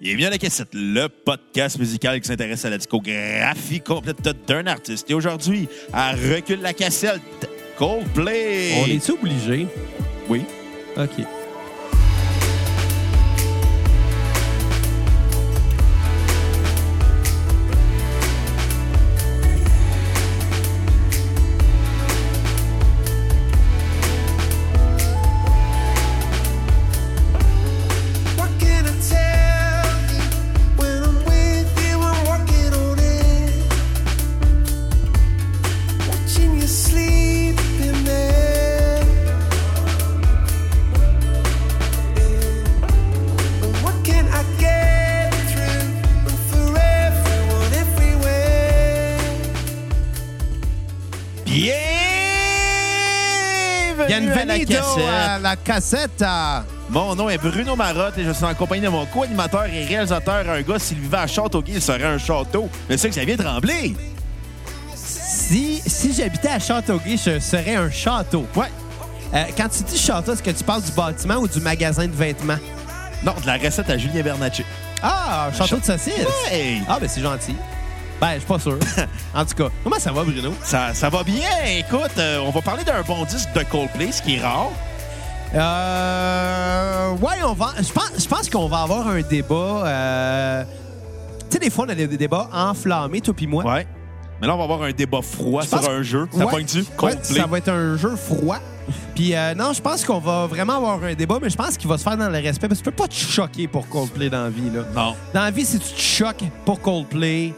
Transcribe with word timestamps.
Bienvenue 0.00 0.26
à 0.26 0.30
la 0.30 0.38
cassette, 0.38 0.68
le 0.72 1.06
podcast 1.08 1.78
musical 1.78 2.20
qui 2.20 2.26
s'intéresse 2.26 2.64
à 2.64 2.70
la 2.70 2.78
discographie 2.78 3.80
complète 3.80 4.20
d'un 4.46 4.66
artiste. 4.66 5.08
Et 5.10 5.14
aujourd'hui, 5.14 5.68
à 5.92 6.12
Recule 6.12 6.60
la 6.60 6.72
cassette, 6.72 7.22
Coldplay. 7.78 8.82
On 8.82 8.86
est-tu 8.86 9.12
obligé? 9.12 9.66
Oui. 10.28 10.42
OK. 10.96 11.24
La 55.54 55.56
cassette. 55.56 56.24
Mon 56.90 57.14
nom 57.14 57.28
est 57.30 57.38
Bruno 57.38 57.76
Marotte 57.76 58.18
et 58.18 58.24
je 58.24 58.32
suis 58.32 58.44
en 58.44 58.54
compagnie 58.54 58.82
de 58.82 58.88
mon 58.88 59.06
co-animateur 59.06 59.66
et 59.66 59.84
réalisateur, 59.84 60.48
un 60.50 60.62
gars, 60.62 60.78
s'il 60.78 60.98
vivait 60.98 61.18
à 61.18 61.26
Châteauguay, 61.26 61.74
il 61.76 61.82
serait 61.82 62.04
un 62.04 62.18
château. 62.18 62.68
Mais 62.88 62.96
c'est 62.96 63.08
que 63.08 63.14
ça 63.14 63.24
vient 63.24 63.36
trembler. 63.36 63.94
Si, 64.94 65.80
si 65.86 66.12
j'habitais 66.12 66.48
à 66.48 66.58
Châteauguay, 66.58 67.16
je 67.16 67.38
serais 67.38 67.76
un 67.76 67.90
château. 67.90 68.46
Ouais. 68.56 68.66
Euh, 69.32 69.44
quand 69.56 69.68
tu 69.68 69.84
dis 69.84 69.98
château, 69.98 70.32
est-ce 70.32 70.42
que 70.42 70.50
tu 70.50 70.64
parles 70.64 70.82
du 70.82 70.92
bâtiment 70.92 71.36
ou 71.36 71.46
du 71.46 71.60
magasin 71.60 72.06
de 72.06 72.12
vêtements? 72.12 72.58
Non, 73.22 73.34
de 73.40 73.46
la 73.46 73.56
recette 73.56 73.88
à 73.90 73.96
Julien 73.96 74.22
Bernatchez. 74.22 74.66
Ah, 75.02 75.48
un 75.48 75.52
château 75.52 75.78
de 75.78 75.84
saucisses. 75.84 76.26
Hey! 76.50 76.82
Ah, 76.88 76.98
ben 77.00 77.08
c'est 77.08 77.22
gentil. 77.22 77.54
Ben, 78.20 78.34
je 78.34 78.38
suis 78.38 78.48
pas 78.48 78.58
sûr. 78.58 78.78
en 79.34 79.44
tout 79.44 79.54
cas, 79.54 79.68
comment 79.84 79.98
ça 79.98 80.10
va, 80.10 80.24
Bruno? 80.24 80.52
Ça, 80.64 80.94
ça 80.94 81.08
va 81.10 81.22
bien. 81.22 81.48
Écoute, 81.78 82.18
euh, 82.18 82.38
on 82.44 82.50
va 82.50 82.60
parler 82.60 82.82
d'un 82.82 83.02
bon 83.02 83.24
disque 83.24 83.52
de 83.54 83.62
Coldplay, 83.64 84.10
ce 84.10 84.22
qui 84.22 84.36
est 84.36 84.40
rare. 84.40 84.70
Euh. 85.54 87.10
Ouais, 87.16 87.42
on 87.44 87.52
va. 87.52 87.70
Je 87.78 87.92
pense, 87.92 88.10
je 88.18 88.26
pense 88.28 88.50
qu'on 88.50 88.68
va 88.68 88.82
avoir 88.82 89.08
un 89.08 89.20
débat. 89.22 89.82
euh, 89.86 90.64
Tu 91.50 91.54
sais, 91.54 91.58
des 91.58 91.70
fois, 91.70 91.84
on 91.86 91.90
a 91.90 91.94
des 91.94 92.06
débats 92.08 92.48
enflammés, 92.52 93.20
toi 93.20 93.34
puis 93.34 93.46
moi. 93.46 93.64
Ouais. 93.64 93.86
Mais 94.40 94.46
là, 94.48 94.54
on 94.54 94.58
va 94.58 94.64
avoir 94.64 94.82
un 94.82 94.90
débat 94.92 95.20
froid 95.22 95.62
Je 95.62 95.68
sur 95.68 95.78
pense- 95.78 95.88
un 95.88 96.02
jeu. 96.02 96.26
Ça 96.32 96.38
Ouais. 96.44 96.50
pointe-tu? 96.50 96.78
Ouais, 96.80 96.84
Coldplay. 96.96 97.40
ça 97.40 97.46
va 97.46 97.58
être 97.58 97.68
un 97.68 97.96
jeu 97.96 98.16
froid. 98.16 98.58
Puis 99.14 99.34
euh, 99.34 99.54
non, 99.54 99.72
je 99.72 99.80
pense 99.80 100.04
qu'on 100.04 100.18
va 100.18 100.46
vraiment 100.46 100.76
avoir 100.76 101.02
un 101.04 101.14
débat, 101.14 101.38
mais 101.40 101.48
je 101.48 101.56
pense 101.56 101.78
qu'il 101.78 101.88
va 101.88 101.96
se 101.96 102.02
faire 102.02 102.16
dans 102.16 102.28
le 102.28 102.38
respect 102.38 102.68
parce 102.68 102.80
que 102.80 102.84
tu 102.84 102.90
peux 102.90 102.96
pas 103.02 103.08
te 103.08 103.14
choquer 103.14 103.66
pour 103.68 103.88
Coldplay 103.88 104.28
dans 104.28 104.42
la 104.44 104.50
vie. 104.50 104.68
Là. 104.70 104.82
Non. 104.94 105.14
Dans 105.32 105.40
la 105.40 105.50
vie, 105.50 105.64
si 105.64 105.78
tu 105.78 105.94
te 105.94 106.00
choques 106.00 106.44
pour 106.64 106.80
Coldplay, 106.80 107.52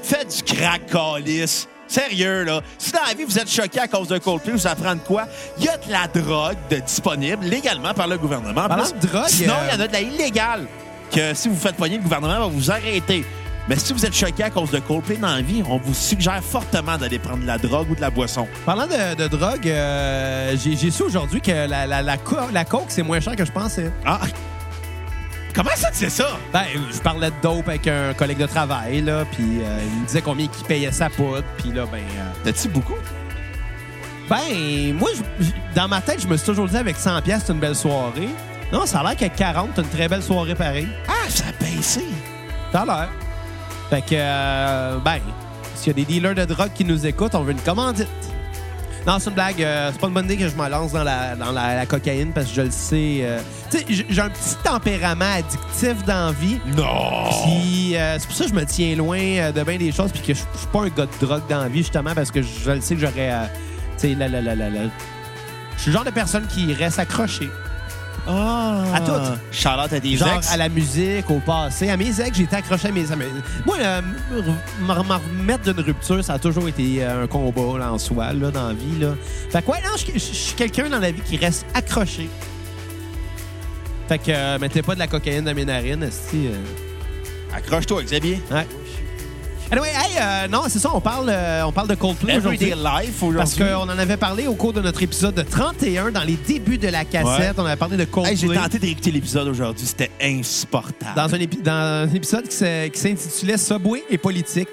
Faites 0.00 0.44
du 0.46 0.54
crack, 0.54 0.86
calice. 0.86 1.66
Sérieux, 1.88 2.44
là. 2.44 2.60
Si 2.78 2.92
dans 2.92 3.00
la 3.08 3.14
vie, 3.14 3.24
vous 3.24 3.38
êtes 3.38 3.50
choqué 3.50 3.80
à 3.80 3.88
cause 3.88 4.08
de 4.08 4.18
Coldplay, 4.18 4.52
vous 4.52 4.66
apprenez 4.66 5.00
quoi? 5.06 5.24
Il 5.58 5.64
y 5.64 5.68
a 5.68 5.76
de 5.76 5.90
la 5.90 6.06
drogue 6.06 6.56
de 6.70 6.76
disponible 6.76 7.44
légalement 7.46 7.94
par 7.94 8.06
le 8.06 8.18
gouvernement. 8.18 8.62
En 8.64 8.68
Parlant 8.68 8.84
plus, 8.84 9.00
de 9.00 9.06
drogue, 9.06 9.28
Sinon, 9.28 9.54
il 9.64 9.70
euh, 9.70 9.72
y 9.74 9.76
en 9.76 9.80
a 9.84 9.86
de 9.88 9.92
la 9.92 10.00
illégale 10.00 10.66
que 11.10 11.32
si 11.34 11.48
vous 11.48 11.56
faites 11.56 11.76
poigner, 11.76 11.96
le 11.96 12.02
gouvernement 12.02 12.38
va 12.38 12.46
vous 12.46 12.70
arrêter. 12.70 13.24
Mais 13.68 13.76
si 13.76 13.92
vous 13.92 14.04
êtes 14.06 14.14
choqué 14.14 14.42
à 14.44 14.50
cause 14.50 14.70
de 14.70 14.78
Coldplay 14.78 15.16
dans 15.16 15.34
la 15.34 15.42
vie, 15.42 15.62
on 15.68 15.76
vous 15.78 15.92
suggère 15.94 16.42
fortement 16.42 16.96
d'aller 16.96 17.18
prendre 17.18 17.42
de 17.42 17.46
la 17.46 17.58
drogue 17.58 17.90
ou 17.90 17.94
de 17.94 18.00
la 18.00 18.08
boisson. 18.10 18.46
parlant 18.64 18.86
de, 18.86 19.14
de 19.14 19.26
drogue, 19.28 19.66
euh, 19.68 20.54
j'ai 20.62 20.74
j'ai 20.76 20.90
su 20.90 21.02
aujourd'hui 21.02 21.40
que 21.42 21.50
la, 21.66 21.86
la, 21.86 22.00
la, 22.02 22.16
co- 22.16 22.36
la 22.52 22.64
coke, 22.64 22.86
c'est 22.88 23.02
moins 23.02 23.20
cher 23.20 23.36
que 23.36 23.44
je 23.44 23.52
pensais. 23.52 23.90
Ah! 24.06 24.20
Comment 25.58 25.74
ça, 25.74 25.90
tu 25.90 25.96
sais 25.98 26.10
ça? 26.10 26.38
Ben, 26.52 26.66
je 26.92 26.98
parlais 27.00 27.30
de 27.32 27.36
dope 27.42 27.66
avec 27.66 27.88
un 27.88 28.14
collègue 28.14 28.38
de 28.38 28.46
travail, 28.46 29.00
là, 29.00 29.24
puis 29.32 29.42
euh, 29.60 29.78
il 29.92 30.02
me 30.02 30.06
disait 30.06 30.22
combien 30.22 30.46
il 30.46 30.64
payait 30.66 30.92
sa 30.92 31.10
poudre, 31.10 31.42
puis 31.58 31.72
là, 31.72 31.84
ben... 31.90 31.98
euh, 31.98 32.30
T'as-tu 32.44 32.68
beaucoup? 32.68 32.94
Ben, 34.30 34.94
moi, 34.94 35.10
je- 35.40 35.46
je- 35.46 35.50
dans 35.74 35.88
ma 35.88 36.00
tête, 36.00 36.20
je 36.22 36.28
me 36.28 36.36
suis 36.36 36.46
toujours 36.46 36.68
dit 36.68 36.76
avec 36.76 36.96
100 36.96 37.20
pièces 37.22 37.42
c'est 37.44 37.52
une 37.52 37.58
belle 37.58 37.74
soirée. 37.74 38.28
Non, 38.72 38.86
ça 38.86 39.00
a 39.00 39.02
l'air 39.02 39.16
qu'avec 39.16 39.34
40, 39.34 39.70
c'est 39.74 39.82
une 39.82 39.88
très 39.88 40.06
belle 40.06 40.22
soirée 40.22 40.54
pareil. 40.54 40.86
Ah, 41.08 41.28
ça 41.28 41.46
a 41.48 41.64
baissé. 41.64 42.04
Ça 42.70 42.82
a 42.82 42.84
l'air. 42.86 43.08
Fait 43.90 44.02
que, 44.02 44.06
euh, 44.12 44.98
ben, 45.04 45.18
s'il 45.74 45.88
y 45.88 45.90
a 45.90 45.94
des 45.94 46.04
dealers 46.04 46.34
de 46.36 46.44
drogue 46.44 46.70
qui 46.72 46.84
nous 46.84 47.04
écoutent, 47.04 47.34
on 47.34 47.42
veut 47.42 47.50
une 47.52 47.60
commandite. 47.62 48.06
Non, 49.08 49.18
c'est 49.18 49.30
une 49.30 49.34
blague. 49.36 49.62
euh, 49.62 49.88
c'est 49.90 49.98
pas 50.00 50.06
une 50.08 50.12
bonne 50.12 50.26
idée 50.26 50.36
que 50.36 50.46
je 50.48 50.54
me 50.54 50.68
lance 50.68 50.92
dans 50.92 51.02
la, 51.02 51.34
dans 51.34 51.50
la, 51.50 51.74
la 51.76 51.86
cocaïne 51.86 52.30
parce 52.34 52.48
que 52.48 52.54
je 52.56 52.60
le 52.60 52.70
sais. 52.70 53.20
euh, 53.22 53.40
tu 53.70 53.78
sais, 53.78 53.86
j'ai- 53.88 54.20
un 54.20 54.28
petit 54.28 54.54
tempérament 54.62 55.32
addictif 55.38 56.04
dans 56.06 56.26
la 56.26 56.32
vie. 56.32 56.58
Non! 56.76 57.30
Puis 57.44 57.96
euh, 57.96 58.18
c'est 58.18 58.26
pour 58.26 58.36
ça 58.36 58.44
que 58.44 58.50
je 58.50 58.54
me 58.54 58.66
tiens 58.66 58.94
loin 58.96 59.18
euh, 59.18 59.50
de 59.50 59.62
bien 59.62 59.78
des 59.78 59.92
choses 59.92 60.12
puis 60.12 60.20
que 60.20 60.34
je 60.34 60.38
suis 60.40 60.66
pas 60.70 60.80
un 60.82 60.88
gars 60.88 61.06
de 61.06 61.26
drogue 61.26 61.40
dans 61.48 61.66
vie 61.70 61.78
justement 61.78 62.14
parce 62.14 62.30
que 62.30 62.42
je 62.42 62.70
le 62.70 62.82
sais 62.82 62.96
que 62.96 63.00
j'aurais 63.00 63.32
tu 63.98 64.08
sais 64.10 64.14
la 64.14 64.28
la 64.28 64.42
la 64.42 64.54
la 64.54 64.68
la- 64.68 64.80
je 65.76 65.80
suis 65.82 65.90
le 65.90 65.96
genre 65.96 66.04
de 66.04 66.10
personne 66.10 66.46
qui 66.46 66.74
reste 66.74 66.98
accroché. 66.98 67.48
Ah! 68.28 68.84
À 68.94 69.00
tout. 69.00 69.12
Charlotte 69.50 69.92
à 69.92 70.00
des 70.00 70.16
Genre 70.16 70.36
ex. 70.36 70.52
à 70.52 70.56
la 70.56 70.68
musique, 70.68 71.30
au 71.30 71.40
passé. 71.40 71.88
À 71.88 71.96
mes 71.96 72.20
ex, 72.20 72.36
j'ai 72.36 72.44
été 72.44 72.56
accroché 72.56 72.88
à 72.88 72.92
mes 72.92 73.10
amis. 73.10 73.24
Moi, 73.64 73.76
euh, 73.80 74.02
me 74.32 74.86
me 74.86 74.92
remettre 74.92 75.72
d'une 75.72 75.82
rupture, 75.84 76.22
ça 76.22 76.34
a 76.34 76.38
toujours 76.38 76.68
été 76.68 77.02
euh, 77.02 77.24
un 77.24 77.26
combat 77.26 77.78
là, 77.78 77.92
en 77.92 77.98
soi, 77.98 78.32
là, 78.32 78.50
dans 78.50 78.68
la 78.68 78.74
vie. 78.74 79.00
Là. 79.00 79.14
Fait 79.50 79.62
que, 79.62 79.70
ouais, 79.70 79.78
non, 79.82 79.96
je 79.96 80.18
suis 80.18 80.54
quelqu'un 80.54 80.88
dans 80.88 80.98
la 80.98 81.10
vie 81.10 81.22
qui 81.22 81.36
reste 81.38 81.66
accroché. 81.74 82.28
Fait 84.08 84.18
que, 84.18 84.30
euh, 84.30 84.58
mettez 84.58 84.82
pas 84.82 84.94
de 84.94 85.00
la 85.00 85.06
cocaïne 85.06 85.44
dans 85.44 85.54
mes 85.54 85.64
narines, 85.66 86.08
euh, 86.34 86.54
Accroche-toi, 87.54 88.02
Xavier. 88.04 88.40
Ouais. 88.50 88.66
Anyway, 89.70 89.88
hey, 89.90 90.16
euh, 90.18 90.48
non, 90.48 90.62
c'est 90.68 90.78
ça, 90.78 90.90
on 90.94 91.00
parle, 91.00 91.28
euh, 91.28 91.62
on 91.66 91.72
parle 91.72 91.88
de 91.88 91.94
Coldplay 91.94 92.34
Everyday 92.36 92.72
aujourd'hui. 92.72 93.06
Life 93.06 93.22
aujourd'hui. 93.22 93.36
Parce 93.36 93.54
qu'on 93.76 93.82
en 93.90 93.98
avait 93.98 94.16
parlé 94.16 94.46
au 94.46 94.54
cours 94.54 94.72
de 94.72 94.80
notre 94.80 95.02
épisode 95.02 95.34
de 95.34 95.42
31, 95.42 96.10
dans 96.10 96.22
les 96.24 96.36
débuts 96.36 96.78
de 96.78 96.88
la 96.88 97.04
cassette. 97.04 97.56
Ouais. 97.58 97.62
On 97.62 97.66
avait 97.66 97.76
parlé 97.76 97.98
de 97.98 98.04
Coldplay. 98.04 98.32
Hey, 98.32 98.36
j'ai 98.38 98.48
tenté 98.48 98.78
d'écouter 98.78 99.10
l'épisode 99.10 99.46
aujourd'hui, 99.48 99.86
c'était 99.86 100.10
insupportable. 100.22 101.12
dans 101.14 101.34
un, 101.34 101.38
épi- 101.38 101.60
dans 101.62 102.08
un 102.08 102.14
épisode 102.14 102.48
qui 102.48 102.56
s'intitulait 102.98 103.58
Subway 103.58 104.04
et 104.08 104.16
politique. 104.16 104.68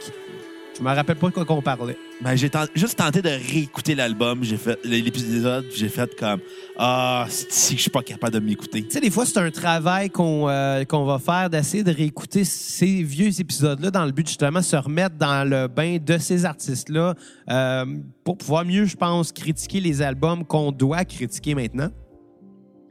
Je 0.78 0.84
me 0.84 0.94
rappelle 0.94 1.18
pas 1.18 1.28
de 1.28 1.34
quoi 1.34 1.44
qu'on 1.46 1.62
parlait. 1.62 1.98
Ben, 2.22 2.36
j'ai 2.36 2.50
juste 2.76 2.98
tenté 2.98 3.22
de 3.22 3.30
réécouter 3.30 3.94
l'album, 3.94 4.42
j'ai 4.42 4.56
fait 4.56 4.80
l'épisode, 4.86 5.66
j'ai 5.76 5.90
fait 5.90 6.16
comme 6.18 6.40
ah, 6.78 7.28
si 7.30 7.76
je 7.76 7.82
suis 7.82 7.92
pas 7.92 8.02
capable 8.04 8.34
de 8.34 8.40
m'écouter. 8.40 8.84
Tu 8.84 8.92
sais, 8.92 9.02
des 9.02 9.12
fois, 9.12 9.26
c'est 9.26 9.38
un 9.38 9.52
travail 9.52 10.10
qu'on 10.10 10.48
euh, 10.48 10.86
qu'on 10.86 11.04
va 11.04 11.20
faire 11.20 11.50
d'essayer 11.50 11.84
de 11.84 11.92
réécouter 11.92 12.46
ces 12.46 13.04
vieux 13.04 13.40
épisodes-là 13.40 13.92
dans 13.92 14.06
le 14.06 14.14
but 14.14 14.28
justement 14.28 14.60
de 14.60 14.66
se 14.66 14.78
remettre 14.78 15.18
dans 15.18 15.48
le 15.48 15.68
bain 15.68 15.98
de 15.98 16.18
ces 16.18 16.46
artistes-là 16.46 17.16
euh, 17.50 17.86
pour 18.24 18.38
pouvoir 18.38 18.64
mieux, 18.64 18.86
je 18.86 18.96
pense, 18.96 19.34
critiquer 19.34 19.82
les 19.82 20.02
albums 20.02 20.46
qu'on 20.46 20.72
doit 20.72 21.04
critiquer 21.04 21.54
maintenant. 21.54 21.90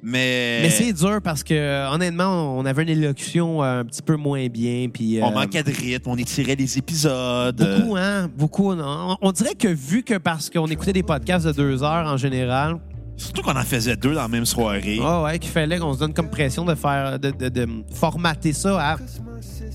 Mais, 0.07 0.61
Mais 0.63 0.71
c'est 0.71 0.93
dur 0.93 1.21
parce 1.25 1.43
que, 1.43 1.91
honnêtement, 1.93 2.59
on 2.59 2.67
avait 2.67 2.83
une 2.83 2.91
élocution 2.91 3.63
euh, 3.65 3.81
un 3.81 3.85
petit 3.87 4.03
peu 4.03 4.17
moins 4.17 4.47
bien. 4.49 4.89
Puis, 4.93 5.19
on 5.23 5.31
euh, 5.31 5.35
manquait 5.35 5.63
de 5.63 5.71
rythme, 5.73 6.11
on 6.11 6.17
étirait 6.17 6.57
les 6.57 6.77
épisodes. 6.77 7.57
Beaucoup, 7.57 7.97
hein? 7.97 8.29
Beaucoup. 8.37 8.75
non. 8.75 9.17
On, 9.23 9.29
on 9.29 9.33
dirait 9.33 9.55
que 9.55 9.69
vu 9.69 10.03
que 10.03 10.19
parce 10.19 10.51
qu'on 10.51 10.67
écoutait 10.67 10.93
des 10.93 11.03
podcasts 11.03 11.47
de 11.47 11.53
deux 11.53 11.83
heures 11.83 12.07
en 12.07 12.19
général, 12.19 12.77
Surtout 13.17 13.43
qu'on 13.43 13.57
en 13.57 13.63
faisait 13.63 13.95
deux 13.97 14.13
dans 14.13 14.23
la 14.23 14.29
même 14.29 14.45
soirée. 14.45 14.99
ah 15.01 15.23
ouais, 15.23 15.39
qu'il 15.39 15.51
fallait 15.53 15.79
qu'on 15.79 15.95
se 15.95 16.01
donne 16.01 16.13
comme 16.13 16.29
pression 16.29 16.65
de 16.65 16.75
faire, 16.75 17.17
de, 17.19 17.31
de- 17.31 17.49
de 17.49 17.69
formater 17.95 18.53
ça 18.53 18.77
à. 18.93 18.97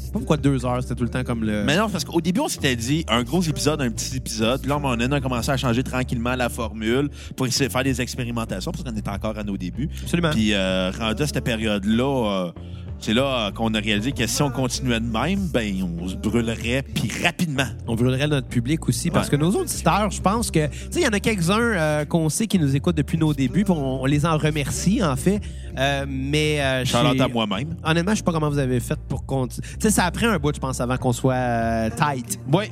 Je 0.10 0.14
sais 0.14 0.14
pas 0.14 0.20
pourquoi 0.22 0.38
deux 0.38 0.66
heures, 0.66 0.82
c'était 0.82 0.96
tout 0.96 1.04
le 1.04 1.12
temps 1.12 1.24
comme 1.24 1.44
le. 1.44 1.64
Mais 1.66 1.78
non, 1.78 1.88
parce 1.88 2.04
qu'au 2.04 2.20
début, 2.20 2.40
on 2.40 2.48
s'était 2.48 2.76
dit 2.76 3.06
un 3.10 3.22
gros 3.22 3.44
épisode, 3.44 3.80
un 3.80 3.92
petit 3.92 4.18
épisode. 4.18 4.60
Puis 4.60 4.68
là, 4.68 4.80
on 4.82 5.12
a 5.12 5.22
commencé 5.22 5.52
à 5.52 5.58
changer 5.58 5.84
tranquillement 5.84 6.36
la 6.36 6.50
formule 6.50 7.10
pour 7.36 7.46
essayer 7.46 7.68
de 7.68 7.72
faire 7.72 7.84
des 7.84 8.02
expérimentations 8.02 8.72
parce 8.72 8.84
qu'on 8.84 8.98
était 8.98 9.08
encore 9.08 9.38
à 9.38 9.44
nos 9.44 9.56
débuts. 9.56 9.88
Absolument. 10.02 10.32
Puis 10.32 10.56
euh, 10.56 10.90
rendu 10.98 11.22
à 11.22 11.28
cette 11.28 11.44
période-là, 11.44 12.48
euh, 12.48 12.52
c'est 13.00 13.14
là 13.14 13.52
qu'on 13.56 13.74
a 13.74 13.80
réalisé 13.80 14.12
que 14.12 14.28
si 14.28 14.42
on 14.42 14.50
continuait 14.52 15.00
de 15.00 15.06
même, 15.06 15.40
ben 15.54 15.74
on 16.02 16.08
se 16.08 16.16
brûlerait 16.16 16.84
puis 16.84 17.10
rapidement. 17.24 17.66
On 17.88 17.96
brûlerait 17.96 18.28
notre 18.28 18.48
public 18.48 18.88
aussi 18.90 19.10
parce 19.10 19.30
que 19.30 19.36
nos 19.36 19.52
auditeurs, 19.52 20.12
je 20.12 20.22
pense 20.22 20.52
que. 20.52 20.68
Tu 20.68 20.74
sais, 20.92 21.00
il 21.00 21.04
y 21.04 21.08
en 21.08 21.14
a 21.14 21.20
quelques-uns 21.20 21.60
euh, 21.60 22.06
qu'on 22.06 22.30
sait 22.30 22.48
qui 22.48 22.60
nous 22.60 22.76
écoutent 22.76 22.98
depuis 22.98 23.18
nos 23.18 23.34
débuts, 23.34 23.64
puis 23.64 23.74
on, 23.74 24.02
on 24.02 24.06
les 24.06 24.26
en 24.26 24.38
remercie, 24.38 25.02
en 25.04 25.16
fait. 25.16 25.40
Euh, 25.78 26.06
mais. 26.08 26.60
euh, 26.62 26.84
Charlotte 26.86 27.20
à 27.22 27.28
moi-même. 27.28 27.76
Honnêtement, 27.84 28.12
je 28.12 28.18
sais 28.18 28.24
pas 28.24 28.32
comment 28.34 28.50
vous 28.50 28.58
avez 28.60 28.80
fait 28.80 29.00
pour 29.08 29.26
continuer. 29.26 29.66
Tu 29.74 29.78
sais, 29.88 29.92
ça 29.92 30.04
a 30.06 30.12
pris 30.12 30.26
un 30.26 30.38
bout, 30.38 30.54
je 30.54 30.60
pense, 30.60 30.82
avant 30.82 30.98
qu'on 30.98 31.14
soit 31.14 31.34
euh, 31.36 31.90
tight. 31.90 32.40
Oui. 32.52 32.66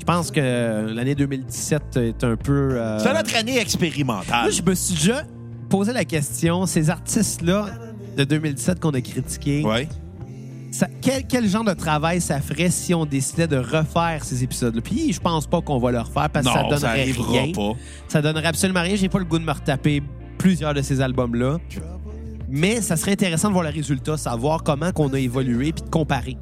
Je 0.00 0.04
pense 0.04 0.30
que 0.30 0.86
l'année 0.94 1.14
2017 1.14 1.96
est 1.96 2.24
un 2.24 2.36
peu. 2.36 2.70
euh, 2.78 2.98
C'est 2.98 3.12
notre 3.12 3.36
année 3.36 3.58
expérimentale. 3.58 4.42
Moi, 4.44 4.50
je 4.50 4.62
me 4.62 4.74
suis 4.74 4.94
déjà 4.94 5.22
posé 5.68 5.92
la 5.92 6.04
question 6.04 6.64
ces 6.64 6.88
artistes-là 6.88 7.66
de 8.18 8.24
2017 8.24 8.80
qu'on 8.80 8.90
a 8.90 9.00
critiqués, 9.00 9.64
Ouais. 9.64 9.88
ça- 10.70 10.88
quel, 11.00 11.24
quel 11.26 11.48
genre 11.48 11.64
de 11.64 11.72
travail 11.72 12.20
ça 12.20 12.40
ferait 12.40 12.70
si 12.70 12.92
on 12.94 13.06
décidait 13.06 13.46
de 13.46 13.56
refaire 13.56 14.24
ces 14.24 14.42
épisodes-là? 14.44 14.80
Puis 14.82 15.12
je 15.12 15.20
pense 15.20 15.46
pas 15.46 15.60
qu'on 15.62 15.78
va 15.78 15.92
le 15.92 16.00
refaire 16.00 16.28
parce 16.30 16.46
que 16.46 16.52
ça 16.52 16.62
donnerait 16.64 16.78
ça 16.78 16.90
rien. 17.22 17.52
pas. 17.52 17.72
Ça 18.08 18.20
donnerait 18.20 18.46
absolument 18.48 18.82
rien. 18.82 18.96
J'ai 18.96 19.08
pas 19.08 19.18
le 19.20 19.24
goût 19.24 19.38
de 19.38 19.44
me 19.44 19.52
retaper 19.52 20.02
plusieurs 20.36 20.74
de 20.74 20.82
ces 20.82 21.00
albums-là. 21.00 21.58
Mais 22.50 22.80
ça 22.80 22.96
serait 22.96 23.12
intéressant 23.12 23.48
de 23.48 23.52
voir 23.52 23.64
le 23.64 23.70
résultat, 23.70 24.16
savoir 24.16 24.62
comment 24.62 24.90
qu'on 24.92 25.12
a 25.12 25.18
évolué 25.18 25.72
puis 25.72 25.84
de 25.84 25.90
comparer. 25.90 26.36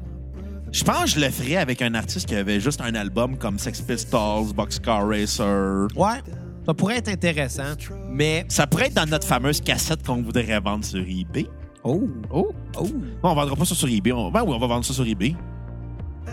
Je 0.71 0.83
pense 0.83 1.13
que 1.13 1.19
je 1.19 1.25
le 1.25 1.29
ferais 1.31 1.57
avec 1.57 1.81
un 1.81 1.93
artiste 1.95 2.27
qui 2.27 2.35
avait 2.35 2.59
juste 2.59 2.81
un 2.81 2.93
album 2.95 3.37
comme 3.37 3.57
Sex 3.59 3.81
Pistols, 3.81 4.53
Boxcar 4.55 5.07
Racer. 5.07 5.87
Ouais, 5.95 6.19
ça 6.65 6.73
pourrait 6.73 6.97
être 6.97 7.09
intéressant, 7.09 7.73
mais... 8.09 8.45
Ça 8.49 8.67
pourrait 8.67 8.87
être 8.87 8.93
dans 8.93 9.05
notre 9.09 9.25
fameuse 9.27 9.61
cassette 9.61 10.05
qu'on 10.05 10.21
voudrait 10.21 10.59
vendre 10.59 10.83
sur 10.85 10.99
eBay. 10.99 11.47
Oh, 11.87 12.09
oh, 12.31 12.51
oh. 12.79 12.87
Bon, 13.21 13.29
on 13.29 13.35
vendra 13.35 13.55
pas 13.55 13.65
ça 13.65 13.75
sur 13.75 13.87
eBay. 13.87 14.11
On... 14.11 14.29
Ben 14.29 14.43
oui, 14.45 14.53
on 14.55 14.59
va 14.59 14.67
vendre 14.67 14.85
ça 14.85 14.93
sur 14.93 15.05
eBay. 15.07 15.35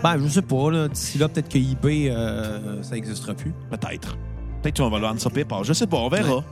Ben, 0.03 0.17
je 0.21 0.27
sais 0.27 0.41
pas, 0.41 0.71
là. 0.71 0.87
D'ici 0.87 1.17
là, 1.17 1.29
peut-être 1.29 1.49
que 1.49 1.57
eBay, 1.57 2.09
euh, 2.09 2.83
ça 2.83 2.95
n'existera 2.95 3.33
plus. 3.33 3.53
Peut-être. 3.69 4.17
Peut-être 4.61 4.77
qu'on 4.77 4.89
va 4.89 4.99
le 4.99 5.05
vendre 5.05 5.21
sur 5.21 5.31
PayPal. 5.31 5.63
Je 5.63 5.73
sais 5.73 5.87
pas, 5.87 5.97
on 5.97 6.09
verra. 6.09 6.37
Ouais. 6.37 6.43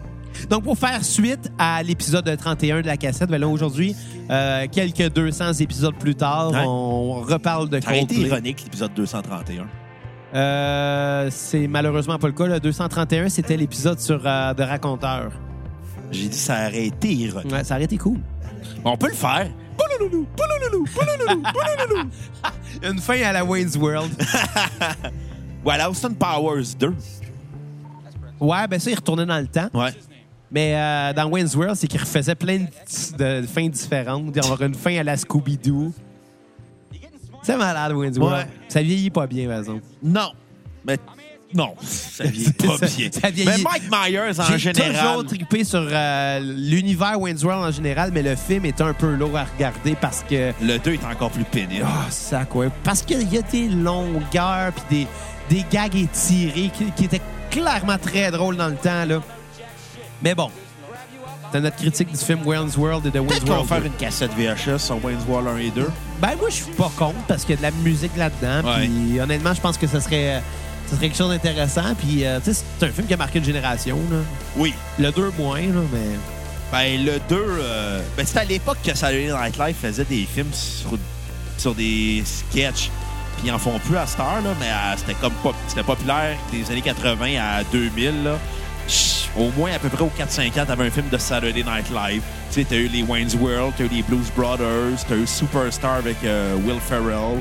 Donc, 0.50 0.64
pour 0.64 0.78
faire 0.78 1.04
suite 1.04 1.52
à 1.60 1.84
l'épisode 1.84 2.36
31 2.38 2.82
de 2.82 2.88
la 2.88 2.98
cassette, 2.98 3.30
ben 3.30 3.40
là, 3.40 3.48
aujourd'hui, 3.48 3.96
euh, 4.30 4.66
quelques 4.72 5.14
200 5.14 5.54
épisodes 5.60 5.96
plus 5.96 6.16
tard, 6.16 6.52
on 6.66 7.22
reparle 7.22 7.70
de 7.70 7.80
Ça 7.80 7.90
aurait 7.90 8.02
été 8.02 8.16
Coldplay. 8.16 8.30
ironique, 8.30 8.64
l'épisode 8.64 8.94
231. 8.96 9.68
Euh, 10.34 11.28
c'est 11.30 11.68
malheureusement 11.68 12.18
pas 12.18 12.28
le 12.28 12.34
cas. 12.34 12.48
Le 12.48 12.60
231, 12.60 13.30
c'était 13.30 13.58
l'épisode 13.58 14.00
sur 14.00 14.22
euh, 14.26 14.54
de 14.54 14.64
Raconteur. 14.64 15.32
J'ai 16.12 16.28
dit 16.28 16.38
ça 16.38 16.68
aurait 16.68 16.88
été 16.88 17.14
ironique. 17.14 17.52
Ouais, 17.52 17.64
ça 17.64 17.76
aurait 17.76 17.84
été 17.84 17.98
cool. 17.98 18.20
On 18.86 18.98
peut 18.98 19.08
le 19.08 19.14
faire. 19.14 19.50
Poulouloulou, 19.78 20.28
poulouloulou, 20.36 20.86
poulouloulou, 20.94 21.44
poulouloulou. 21.52 22.10
Une 22.84 23.00
fin 23.00 23.22
à 23.22 23.32
la 23.32 23.44
Wayne's 23.46 23.76
World. 23.78 24.12
Voilà, 25.64 25.90
Austin 25.90 26.12
Powers 26.12 26.76
2. 26.78 26.94
ouais, 28.42 28.68
ben 28.68 28.78
ça, 28.82 28.92
il 28.92 28.96
retournait 28.96 29.26
dans 29.26 29.40
le 29.40 29.48
temps. 29.48 29.70
Ouais. 29.74 29.92
Mais 30.52 30.76
euh, 30.76 31.14
dans 31.14 31.30
Wayne's 31.30 31.56
World, 31.56 31.78
c'est 31.78 31.88
qu'il 31.88 32.02
refaisait 32.02 32.36
plein 32.36 32.60
de, 33.18 33.42
de 33.42 33.48
fins 33.48 33.70
différentes. 33.70 34.36
Y 34.36 34.40
avoir 34.40 34.62
une 34.62 34.76
fin 34.76 34.98
à 34.98 35.04
la 35.04 35.16
Scooby-Doo. 35.16 35.94
C'est 37.44 37.56
malade, 37.56 37.94
Wayne's 37.94 38.18
World. 38.18 38.40
Ouais. 38.46 38.54
Ça 38.68 38.82
vieillit 38.82 39.10
pas 39.10 39.26
bien, 39.26 39.48
par 39.48 39.60
exemple. 39.60 39.84
Non. 40.04 40.34
Mais 40.86 40.98
non, 41.56 41.74
ça 41.82 42.24
vieillit 42.26 42.52
pas 42.54 42.78
Ça- 42.78 42.86
bien. 42.88 43.10
ça 43.12 43.30
vieillit- 43.30 43.46
Mais 43.46 43.58
Mike 43.64 43.84
Myers, 43.92 44.40
en 44.40 44.44
J'ai 44.52 44.58
général. 44.58 44.96
toujours 45.16 45.26
trippé 45.26 45.64
sur 45.64 45.86
euh, 45.90 46.40
l'univers 46.40 47.20
Wayne's 47.20 47.44
World 47.44 47.64
en 47.66 47.72
général, 47.72 48.12
mais 48.14 48.22
le 48.24 48.36
film 48.36 48.66
est 48.66 48.82
un 48.82 48.94
peu 48.94 49.14
lourd 49.14 49.38
à 49.38 49.46
regarder 49.46 49.96
parce 50.00 50.24
que... 50.28 50.52
Le 50.62 50.78
2 50.80 50.94
est 50.94 51.06
encore 51.06 51.32
plus 51.32 51.44
pénible. 51.46 51.86
Ah, 51.88 52.06
ça 52.10 52.46
quoi. 52.46 52.68
Parce 52.84 53.02
qu'il 53.02 53.32
y 53.32 53.38
a 53.38 53.42
des 53.42 53.68
longueurs 53.68 54.72
puis 54.90 55.08
des, 55.50 55.58
des 55.58 55.66
gags 55.72 55.96
étirés 55.96 56.72
qui, 56.78 56.92
qui 56.96 57.06
étaient 57.06 57.22
clairement 57.52 57.98
très 57.98 58.32
drôles 58.32 58.58
dans 58.58 58.68
le 58.70 58.76
temps, 58.76 59.06
là. 59.06 59.22
Mais 60.22 60.34
bon, 60.36 60.50
c'est 61.52 61.60
notre 61.62 61.76
critique 61.76 62.12
du 62.12 62.18
film 62.18 62.40
Wayne's 62.46 62.78
World 62.78 63.06
et 63.06 63.12
de 63.12 63.20
Wayne's 63.20 63.34
Peut-être 63.40 63.44
qu'on 63.46 63.50
va 63.52 63.56
World. 63.58 63.70
faire 63.70 63.82
2. 63.82 63.86
une 63.88 63.94
cassette 63.94 64.32
VHS 64.36 64.80
sur 64.80 65.04
Wayne's 65.06 65.24
World 65.28 65.48
1 65.50 65.58
et 65.58 65.70
2. 65.70 65.88
Ben 66.22 66.32
moi, 66.40 66.50
je 66.50 66.56
suis 66.56 66.72
pas 66.72 66.90
contre 66.98 67.20
parce 67.28 67.44
qu'il 67.46 67.52
y 67.52 67.54
a 67.54 67.58
de 67.58 67.62
la 67.64 67.72
musique 67.84 68.16
là-dedans. 68.18 68.68
Ouais. 68.68 68.88
Puis 68.88 69.20
honnêtement, 69.20 69.54
je 69.54 69.62
pense 69.62 69.78
que 69.78 69.86
ce 69.86 70.00
serait, 70.00 70.42
ce 70.94 70.98
serait 70.98 71.08
quelque 71.10 71.18
chose 71.18 71.30
d'intéressant. 71.30 71.96
Puis 71.98 72.26
euh, 72.26 72.40
tu 72.44 72.54
sais, 72.54 72.64
c'est 72.80 72.86
un 72.86 72.90
film 72.92 73.08
qui 73.08 73.14
a 73.14 73.18
marqué 73.18 73.40
une 73.40 73.46
génération. 73.46 73.98
Là. 74.12 74.18
Oui. 74.58 74.74
Le 75.00 75.12
2 75.12 75.32
moins, 75.38 75.60
là, 75.62 75.82
mais... 75.92 76.18
Ben, 76.72 77.06
le 77.06 77.20
2, 77.30 77.36
euh, 77.38 78.02
ben, 78.18 78.26
c'était 78.26 78.40
à 78.40 78.44
l'époque 78.46 78.78
que 78.84 78.96
Saturday 78.96 79.32
Night 79.32 79.58
Live 79.60 79.76
faisait 79.80 80.06
des 80.06 80.26
films 80.32 80.52
sur, 80.54 80.98
sur 81.58 81.76
des 81.76 82.24
sketchs. 82.26 82.90
Puis 83.38 83.48
ils 83.48 83.52
en 83.52 83.60
font 83.60 83.78
plus 83.80 83.98
à 83.98 84.08
cette 84.08 84.20
heure, 84.20 84.42
là, 84.44 84.56
mais 84.60 84.68
euh, 84.70 84.96
c'était 84.98 85.14
comme 85.16 85.34
pop- 85.44 85.56
c'était 85.68 85.84
populaire 85.84 86.36
des 86.52 86.70
années 86.72 86.82
80 86.82 87.36
à 87.40 87.64
2000. 87.72 88.24
Là. 88.24 88.38
Chut, 88.88 89.30
Au 89.38 89.50
moins, 89.58 89.72
à 89.74 89.80
peu 89.80 89.90
près 89.90 90.04
aux 90.04 90.12
4-5 90.20 90.60
ans, 90.62 90.66
t'avais 90.66 90.86
un 90.88 90.92
film 90.92 91.10
de 91.10 91.18
Saturday 91.18 91.64
Night 91.64 91.90
Live. 91.92 92.22
Tu 92.52 92.62
sais, 92.62 92.66
t'as 92.68 92.76
eu 92.76 92.88
les 92.88 93.04
Wayne's 93.04 93.36
World, 93.36 93.74
t'as 93.78 93.84
eu 93.86 93.90
les 93.90 94.02
Blues 94.04 94.32
Brothers, 94.36 94.98
t'as 95.08 95.16
eu 95.16 95.26
Superstar 95.28 95.94
avec 95.96 96.18
euh, 96.24 96.56
Will 96.66 96.80
Ferrell, 96.80 97.40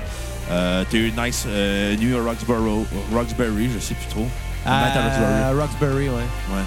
euh, 0.50 0.84
t'as 0.90 0.98
eu 0.98 1.12
Nice 1.12 1.44
euh, 1.46 1.96
New 1.96 2.08
York 2.10 2.26
Roxborough, 2.26 2.84
Roxbury, 3.12 3.70
je 3.74 3.78
sais 3.78 3.94
plus 3.94 4.08
trop. 4.08 4.26
Night 4.66 4.96
at 4.96 5.02
Roxbury. 5.02 5.60
Roxbury, 5.60 6.08
ouais. 6.08 6.14
Ouais. 6.14 6.62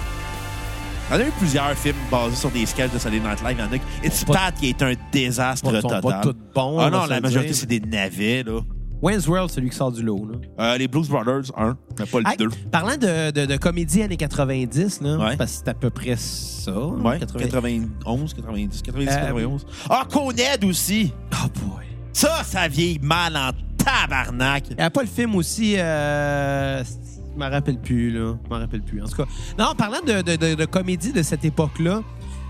Il 1.08 1.14
y 1.14 1.18
en 1.18 1.20
a 1.24 1.28
eu 1.28 1.32
plusieurs 1.38 1.70
films 1.74 1.94
basés 2.10 2.34
sur 2.34 2.50
des 2.50 2.66
sketchs 2.66 2.92
de 2.92 2.98
Saturday 2.98 3.20
Night 3.26 3.40
Live. 3.42 3.56
Il 3.58 3.64
y 3.64 3.68
en 3.68 3.72
a 3.72 3.78
qui- 3.78 4.06
It's 4.06 4.24
Pat 4.24 4.52
qui 4.54 4.70
est 4.70 4.82
un 4.82 4.92
désastre 5.12 5.70
sont 5.70 5.80
total. 5.80 6.02
pas 6.02 6.20
toutes 6.20 6.36
bons, 6.52 6.78
Ah 6.80 6.86
on 6.86 6.90
va 6.90 6.90
non, 6.90 7.04
se 7.04 7.10
la 7.10 7.16
le 7.16 7.22
majorité, 7.22 7.52
dire. 7.52 7.56
c'est 7.60 7.66
des 7.66 7.80
navets. 7.80 8.42
Là. 8.42 8.60
Wayne's 9.02 9.28
World, 9.28 9.50
celui 9.50 9.70
qui 9.70 9.76
sort 9.76 9.92
du 9.92 10.02
lot. 10.02 10.26
Là. 10.26 10.38
Euh, 10.74 10.78
les 10.78 10.88
Blues 10.88 11.08
Brothers, 11.08 11.52
un, 11.56 11.76
mais 11.98 12.06
pas 12.06 12.18
le 12.18 12.26
Hey, 12.28 12.36
deux. 12.38 12.48
parlant 12.72 12.96
de, 12.96 13.30
de, 13.30 13.46
de 13.46 13.56
comédie 13.56 14.02
années 14.02 14.16
90, 14.16 15.00
là, 15.02 15.16
Ouais. 15.18 15.36
parce 15.36 15.52
que 15.52 15.58
c'est 15.64 15.68
à 15.68 15.74
peu 15.74 15.90
près 15.90 16.16
ça. 16.16 16.72
hein, 16.72 17.00
Ouais, 17.04 17.18
80. 17.20 17.44
91, 17.44 18.34
90, 18.34 18.82
90, 18.82 19.08
Euh, 19.08 19.14
91. 19.14 19.66
Ah, 19.88 20.06
Coned 20.10 20.64
aussi! 20.64 21.12
Oh 21.32 21.46
boy. 21.60 21.84
Ça, 22.12 22.42
ça 22.42 22.66
vieillit 22.66 22.98
mal 23.00 23.36
en 23.36 23.50
tabarnak. 23.86 24.64
Il 24.70 24.76
n'y 24.76 24.82
a 24.82 24.90
pas 24.90 25.02
le 25.02 25.08
film 25.08 25.34
aussi. 25.36 25.74
Euh... 25.78 26.82
Je 27.34 27.38
m'en 27.38 27.50
rappelle 27.50 27.78
plus, 27.78 28.10
là. 28.10 28.34
Je 28.44 28.48
m'en 28.50 28.58
rappelle 28.58 28.82
plus. 28.82 29.02
En 29.02 29.06
tout 29.06 29.16
cas. 29.16 29.26
Non, 29.58 29.74
parlant 29.76 30.00
de, 30.06 30.22
de, 30.22 30.36
de- 30.36 30.54
de 30.54 30.64
comédie 30.64 31.12
de 31.12 31.22
cette 31.22 31.44
époque-là, 31.44 32.00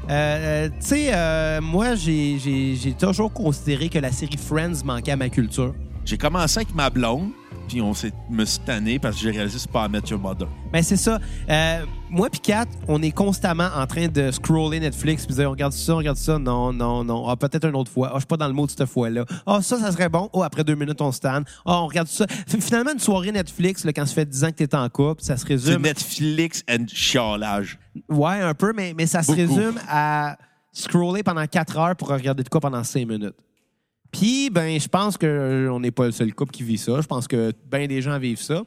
euh, 0.08 0.10
euh, 0.10 0.68
tu 0.68 0.86
sais, 0.86 1.10
euh, 1.12 1.60
moi, 1.60 1.96
j'ai 1.96 2.94
toujours 2.98 3.32
considéré 3.32 3.88
que 3.88 3.98
la 3.98 4.12
série 4.12 4.36
Friends 4.36 4.84
manquait 4.84 5.10
à 5.12 5.16
ma 5.16 5.28
culture. 5.28 5.74
J'ai 6.04 6.16
commencé 6.16 6.58
avec 6.60 6.72
ma 6.72 6.88
blonde, 6.88 7.30
puis 7.66 7.80
on 7.80 7.94
s'est 7.94 8.12
me 8.30 8.44
tanné 8.64 8.98
parce 8.98 9.16
que 9.16 9.22
j'ai 9.22 9.30
réalisé 9.30 9.56
que 9.56 9.62
c'est 9.62 9.70
pas 9.70 9.84
à 9.84 9.88
Met 9.88 10.00
Your 10.08 10.18
Mother. 10.20 10.48
Ben, 10.72 10.82
c'est 10.82 10.96
ça. 10.96 11.18
Euh, 11.48 11.84
moi 12.10 12.28
puis 12.30 12.40
Kat, 12.40 12.66
on 12.88 13.02
est 13.02 13.10
constamment 13.10 13.68
en 13.74 13.86
train 13.86 14.08
de 14.08 14.30
scroller 14.30 14.80
Netflix 14.80 15.26
puis 15.26 15.34
dire 15.34 15.48
on 15.48 15.52
regarde 15.52 15.72
ça, 15.72 15.94
on 15.94 15.98
regarde 15.98 16.16
ça. 16.16 16.38
Non, 16.38 16.72
non, 16.72 17.04
non. 17.04 17.28
Ah, 17.28 17.36
peut-être 17.36 17.66
une 17.68 17.76
autre 17.76 17.90
fois. 17.90 18.08
Ah, 18.10 18.14
je 18.14 18.20
suis 18.20 18.26
pas 18.26 18.36
dans 18.36 18.48
le 18.48 18.52
mot 18.54 18.66
de 18.66 18.70
cette 18.70 18.84
fois-là. 18.86 19.24
Ah, 19.46 19.60
ça, 19.62 19.78
ça 19.78 19.90
serait 19.92 20.08
bon. 20.08 20.28
Oh, 20.32 20.42
après 20.42 20.64
deux 20.64 20.74
minutes, 20.74 21.00
on 21.00 21.12
se 21.12 21.20
tanne. 21.20 21.44
Ah, 21.64 21.80
on 21.82 21.86
regarde 21.86 22.08
ça. 22.08 22.26
Finalement, 22.46 22.92
une 22.92 22.98
soirée 23.00 23.32
Netflix, 23.32 23.84
là, 23.84 23.92
quand 23.92 24.06
ça 24.06 24.14
fait 24.14 24.26
10 24.26 24.44
ans 24.44 24.50
que 24.50 24.56
t'es 24.64 24.74
en 24.74 24.88
couple, 24.88 25.22
ça 25.22 25.36
se 25.36 25.42
C'est 25.42 25.48
résume. 25.54 25.82
Netflix 25.82 26.62
and 26.70 26.86
chialage. 26.88 27.78
Ouais, 28.08 28.40
un 28.40 28.54
peu, 28.54 28.72
mais, 28.74 28.94
mais 28.96 29.06
ça 29.06 29.22
se 29.22 29.28
Beaucoup. 29.32 29.54
résume 29.54 29.80
à 29.88 30.36
scroller 30.72 31.22
pendant 31.22 31.46
4 31.46 31.78
heures 31.78 31.96
pour 31.96 32.08
regarder 32.08 32.42
de 32.42 32.48
quoi 32.48 32.60
pendant 32.60 32.84
5 32.84 33.06
minutes. 33.08 33.34
Puis, 34.18 34.48
ben, 34.48 34.80
je 34.80 34.88
pense 34.88 35.18
qu'on 35.18 35.78
n'est 35.78 35.90
pas 35.90 36.06
le 36.06 36.12
seul 36.12 36.32
couple 36.34 36.52
qui 36.52 36.62
vit 36.62 36.78
ça. 36.78 37.02
Je 37.02 37.06
pense 37.06 37.28
que 37.28 37.52
bien 37.70 37.86
des 37.86 38.00
gens 38.00 38.18
vivent 38.18 38.40
ça. 38.40 38.62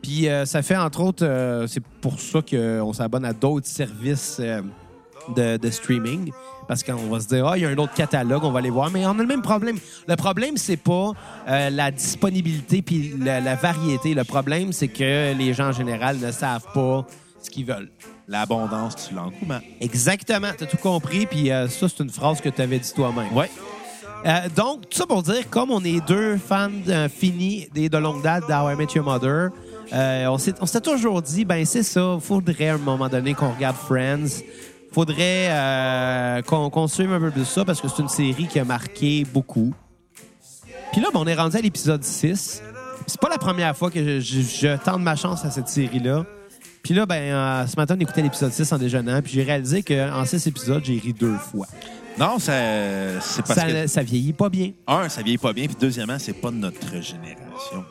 Puis, 0.00 0.28
euh, 0.28 0.44
ça 0.46 0.62
fait, 0.62 0.76
entre 0.76 1.00
autres, 1.00 1.26
euh, 1.26 1.66
c'est 1.66 1.82
pour 2.00 2.20
ça 2.20 2.40
qu'on 2.40 2.92
s'abonne 2.92 3.24
à 3.24 3.32
d'autres 3.32 3.66
services 3.66 4.36
euh, 4.38 4.62
de, 5.34 5.56
de 5.56 5.70
streaming. 5.70 6.30
Parce 6.68 6.84
qu'on 6.84 7.08
va 7.08 7.18
se 7.18 7.26
dire, 7.26 7.46
ah, 7.48 7.58
il 7.58 7.62
y 7.64 7.66
a 7.66 7.68
un 7.68 7.78
autre 7.78 7.94
catalogue, 7.94 8.44
on 8.44 8.52
va 8.52 8.60
aller 8.60 8.70
voir. 8.70 8.92
Mais 8.92 9.04
on 9.06 9.10
a 9.10 9.22
le 9.22 9.26
même 9.26 9.42
problème. 9.42 9.78
Le 10.06 10.14
problème, 10.14 10.56
c'est 10.56 10.76
pas 10.76 11.10
euh, 11.48 11.70
la 11.70 11.90
disponibilité 11.90 12.80
puis 12.80 13.14
la, 13.18 13.40
la 13.40 13.56
variété. 13.56 14.14
Le 14.14 14.22
problème, 14.22 14.72
c'est 14.72 14.88
que 14.88 15.36
les 15.36 15.52
gens, 15.52 15.70
en 15.70 15.72
général, 15.72 16.18
ne 16.18 16.30
savent 16.30 16.66
pas 16.72 17.04
ce 17.42 17.50
qu'ils 17.50 17.66
veulent. 17.66 17.90
L'abondance, 18.28 19.08
tu 19.08 19.14
l'engouement. 19.14 19.58
Exactement, 19.80 20.50
t'as 20.56 20.66
tout 20.66 20.76
compris. 20.76 21.26
Puis 21.26 21.50
euh, 21.50 21.66
ça, 21.66 21.88
c'est 21.88 22.04
une 22.04 22.10
phrase 22.10 22.40
que 22.40 22.48
tu 22.48 22.62
avais 22.62 22.78
dit 22.78 22.92
toi-même. 22.94 23.36
Ouais. 23.36 23.50
Euh, 24.24 24.48
donc, 24.54 24.88
tout 24.88 24.98
ça 24.98 25.06
pour 25.06 25.22
dire, 25.22 25.50
comme 25.50 25.70
on 25.72 25.82
est 25.82 26.00
deux 26.06 26.36
fans 26.36 26.70
euh, 26.88 27.08
finis 27.08 27.68
de 27.74 27.98
longue 27.98 28.22
date 28.22 28.44
d'How 28.48 28.70
I 28.70 28.76
Met 28.76 28.86
Your 28.94 29.04
Mother, 29.04 29.50
euh, 29.92 30.26
on 30.26 30.38
s'était 30.38 30.80
toujours 30.80 31.20
dit, 31.22 31.44
ben 31.44 31.64
c'est 31.64 31.82
ça, 31.82 32.18
faudrait 32.20 32.68
à 32.68 32.74
un 32.74 32.78
moment 32.78 33.08
donné 33.08 33.34
qu'on 33.34 33.52
regarde 33.52 33.76
Friends. 33.76 34.42
Faudrait 34.92 36.42
qu'on 36.46 36.68
qu'on 36.68 36.86
suive 36.86 37.10
un 37.12 37.18
peu 37.18 37.30
plus 37.30 37.46
ça 37.46 37.64
parce 37.64 37.80
que 37.80 37.88
c'est 37.88 38.02
une 38.02 38.10
série 38.10 38.46
qui 38.46 38.58
a 38.58 38.64
marqué 38.64 39.24
beaucoup. 39.24 39.72
Puis 40.92 41.00
là, 41.00 41.08
ben, 41.14 41.20
on 41.20 41.26
est 41.26 41.34
rendu 41.34 41.56
à 41.56 41.60
l'épisode 41.62 42.04
6. 42.04 42.62
C'est 43.06 43.20
pas 43.20 43.30
la 43.30 43.38
première 43.38 43.74
fois 43.74 43.90
que 43.90 44.20
je, 44.20 44.76
tente 44.76 45.00
ma 45.00 45.16
chance 45.16 45.46
à 45.46 45.50
cette 45.50 45.68
série-là. 45.68 46.26
Puis 46.82 46.92
là, 46.92 47.06
ben, 47.06 47.66
ce 47.66 47.74
matin, 47.76 47.94
on 47.96 48.00
écoutait 48.00 48.20
l'épisode 48.20 48.52
6 48.52 48.70
en 48.70 48.78
déjeunant, 48.78 49.22
puis 49.22 49.32
j'ai 49.32 49.44
réalisé 49.44 49.82
qu'en 49.82 50.26
6 50.26 50.46
épisodes, 50.46 50.82
j'ai 50.84 50.98
ri 50.98 51.14
deux 51.14 51.38
fois. 51.38 51.66
Non, 52.18 52.38
ça, 52.38 52.52
c'est 53.20 53.42
parce 53.46 53.58
Ça, 53.60 53.66
que, 53.66 53.86
ça 53.86 54.02
vieillit 54.02 54.32
pas 54.32 54.48
bien. 54.48 54.72
un, 54.86 55.08
ça 55.08 55.22
vieillit 55.22 55.38
pas 55.38 55.52
bien, 55.52 55.66
puis 55.66 55.76
deuxièmement, 55.80 56.18
c'est 56.18 56.32
pas 56.34 56.50
de 56.50 56.56
notre 56.56 56.80
génération. 57.00 57.84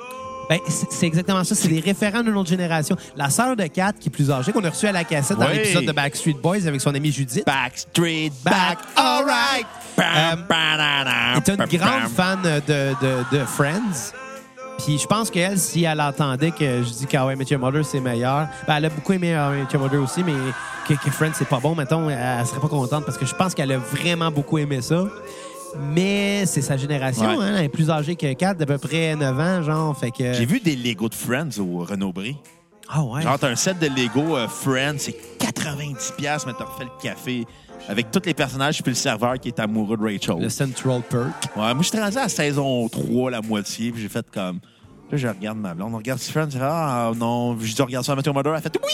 Ben, 0.49 0.59
c'est 0.67 1.05
exactement 1.07 1.43
ça. 1.45 1.55
C'est 1.55 1.69
les 1.69 1.79
référents 1.79 2.23
de 2.23 2.31
notre 2.31 2.49
génération. 2.49 2.97
La 3.15 3.29
sœur 3.29 3.55
de 3.55 3.65
Kat, 3.67 3.93
qui 3.93 4.09
est 4.09 4.11
plus 4.11 4.29
âgée, 4.31 4.51
qu'on 4.51 4.63
a 4.65 4.69
reçue 4.69 4.87
à 4.87 4.91
la 4.91 5.03
cassette 5.05 5.37
dans 5.37 5.45
Oui. 5.47 5.53
l'épisode 5.55 5.85
de 5.85 5.91
Backstreet 5.93 6.33
Boys 6.41 6.67
avec 6.67 6.81
son 6.81 6.93
amie 6.93 7.11
Judith, 7.11 7.45
Backstreet 7.45 8.31
Back, 8.43 8.79
all 8.97 9.23
right. 9.25 9.65
Bam, 9.97 10.45
Euh, 10.49 11.35
est 11.37 11.49
une 11.49 11.77
grande 11.79 12.09
fan 12.15 12.39
de, 12.41 12.59
de, 12.67 13.37
de 13.39 13.45
Friends. 13.45 14.11
Puis 14.85 14.97
je 14.97 15.05
pense 15.05 15.29
qu'elle, 15.29 15.57
si 15.59 15.83
elle 15.83 16.01
entendait 16.01 16.51
que 16.51 16.81
je 16.83 16.89
dis 16.89 17.05
qu'How 17.05 17.29
I 17.29 17.35
Met 17.35 17.45
Your 17.49 17.59
Mother, 17.59 17.85
c'est 17.85 17.99
meilleur, 17.99 18.47
ben, 18.67 18.77
elle 18.77 18.85
a 18.85 18.89
beaucoup 18.89 19.13
aimé 19.13 19.35
How 19.37 19.53
I 19.53 19.57
Met 19.61 19.67
Your 19.73 19.81
Mother 19.83 20.01
aussi, 20.01 20.23
mais 20.23 20.33
que, 20.87 20.93
que 20.93 21.11
Friends, 21.11 21.33
c'est 21.35 21.47
pas 21.47 21.59
bon, 21.59 21.75
mettons, 21.75 22.09
elle, 22.09 22.17
elle 22.39 22.45
serait 22.47 22.59
pas 22.59 22.67
contente 22.67 23.05
parce 23.05 23.17
que 23.17 23.25
je 23.25 23.35
pense 23.35 23.53
qu'elle 23.53 23.71
a 23.71 23.77
vraiment 23.77 24.31
beaucoup 24.31 24.57
aimé 24.57 24.81
ça. 24.81 25.05
Mais 25.93 26.45
c'est 26.47 26.61
sa 26.61 26.75
génération, 26.77 27.37
Ouais. 27.37 27.45
hein. 27.45 27.55
Elle 27.59 27.65
est 27.65 27.69
plus 27.69 27.89
âgée 27.89 28.15
que 28.15 28.33
Kat, 28.33 28.55
d'à 28.55 28.65
peu 28.65 28.77
près 28.77 29.15
9 29.15 29.39
ans, 29.39 29.61
genre. 29.63 29.97
Fait 29.97 30.11
que. 30.11 30.33
J'ai 30.33 30.45
vu 30.45 30.59
des 30.59 30.75
Lego 30.75 31.07
de 31.07 31.15
Friends 31.15 31.59
au 31.59 31.85
Renaud-Bré. 31.85 32.35
Ah 32.89 33.03
ouais. 33.03 33.21
Genre, 33.21 33.39
t'as 33.39 33.49
un 33.49 33.55
set 33.55 33.79
de 33.79 33.87
Lego 33.87 34.35
euh, 34.35 34.47
Friends, 34.49 34.97
c'est 34.97 35.15
90$, 35.39 36.15
piastres, 36.17 36.47
mais 36.47 36.53
t'as 36.57 36.65
refait 36.65 36.83
le 36.83 37.01
café 37.01 37.45
avec 37.87 38.11
tous 38.11 38.21
les 38.25 38.33
personnages 38.33 38.83
puis 38.83 38.91
le 38.91 38.95
serveur 38.95 39.39
qui 39.39 39.47
est 39.47 39.59
amoureux 39.59 39.95
de 39.95 40.03
Rachel. 40.03 40.41
Le 40.41 40.49
Central 40.49 41.01
Perk. 41.09 41.29
Ouais, 41.55 41.73
moi, 41.73 41.77
je 41.83 41.87
suis 41.87 41.99
rendu 41.99 42.17
à 42.17 42.23
la 42.23 42.29
saison 42.29 42.89
3, 42.89 43.31
la 43.31 43.41
moitié, 43.41 43.91
puis 43.91 44.01
j'ai 44.01 44.09
fait 44.09 44.25
comme. 44.29 44.59
Là, 45.11 45.17
je 45.17 45.27
regarde 45.27 45.57
ma 45.57 45.73
blonde, 45.73 45.93
on 45.93 45.97
regarde 45.97 46.19
Friends, 46.21 46.49
je 46.51 46.57
fais, 46.57 46.63
ah 46.63 47.11
non, 47.17 47.57
je 47.59 47.73
dis, 47.75 47.81
regarde 47.81 48.05
ça 48.05 48.13
à 48.13 48.15
Matthew 48.15 48.29
Mother, 48.33 48.55
elle 48.55 48.61
fait 48.61 48.77
oui! 48.81 48.89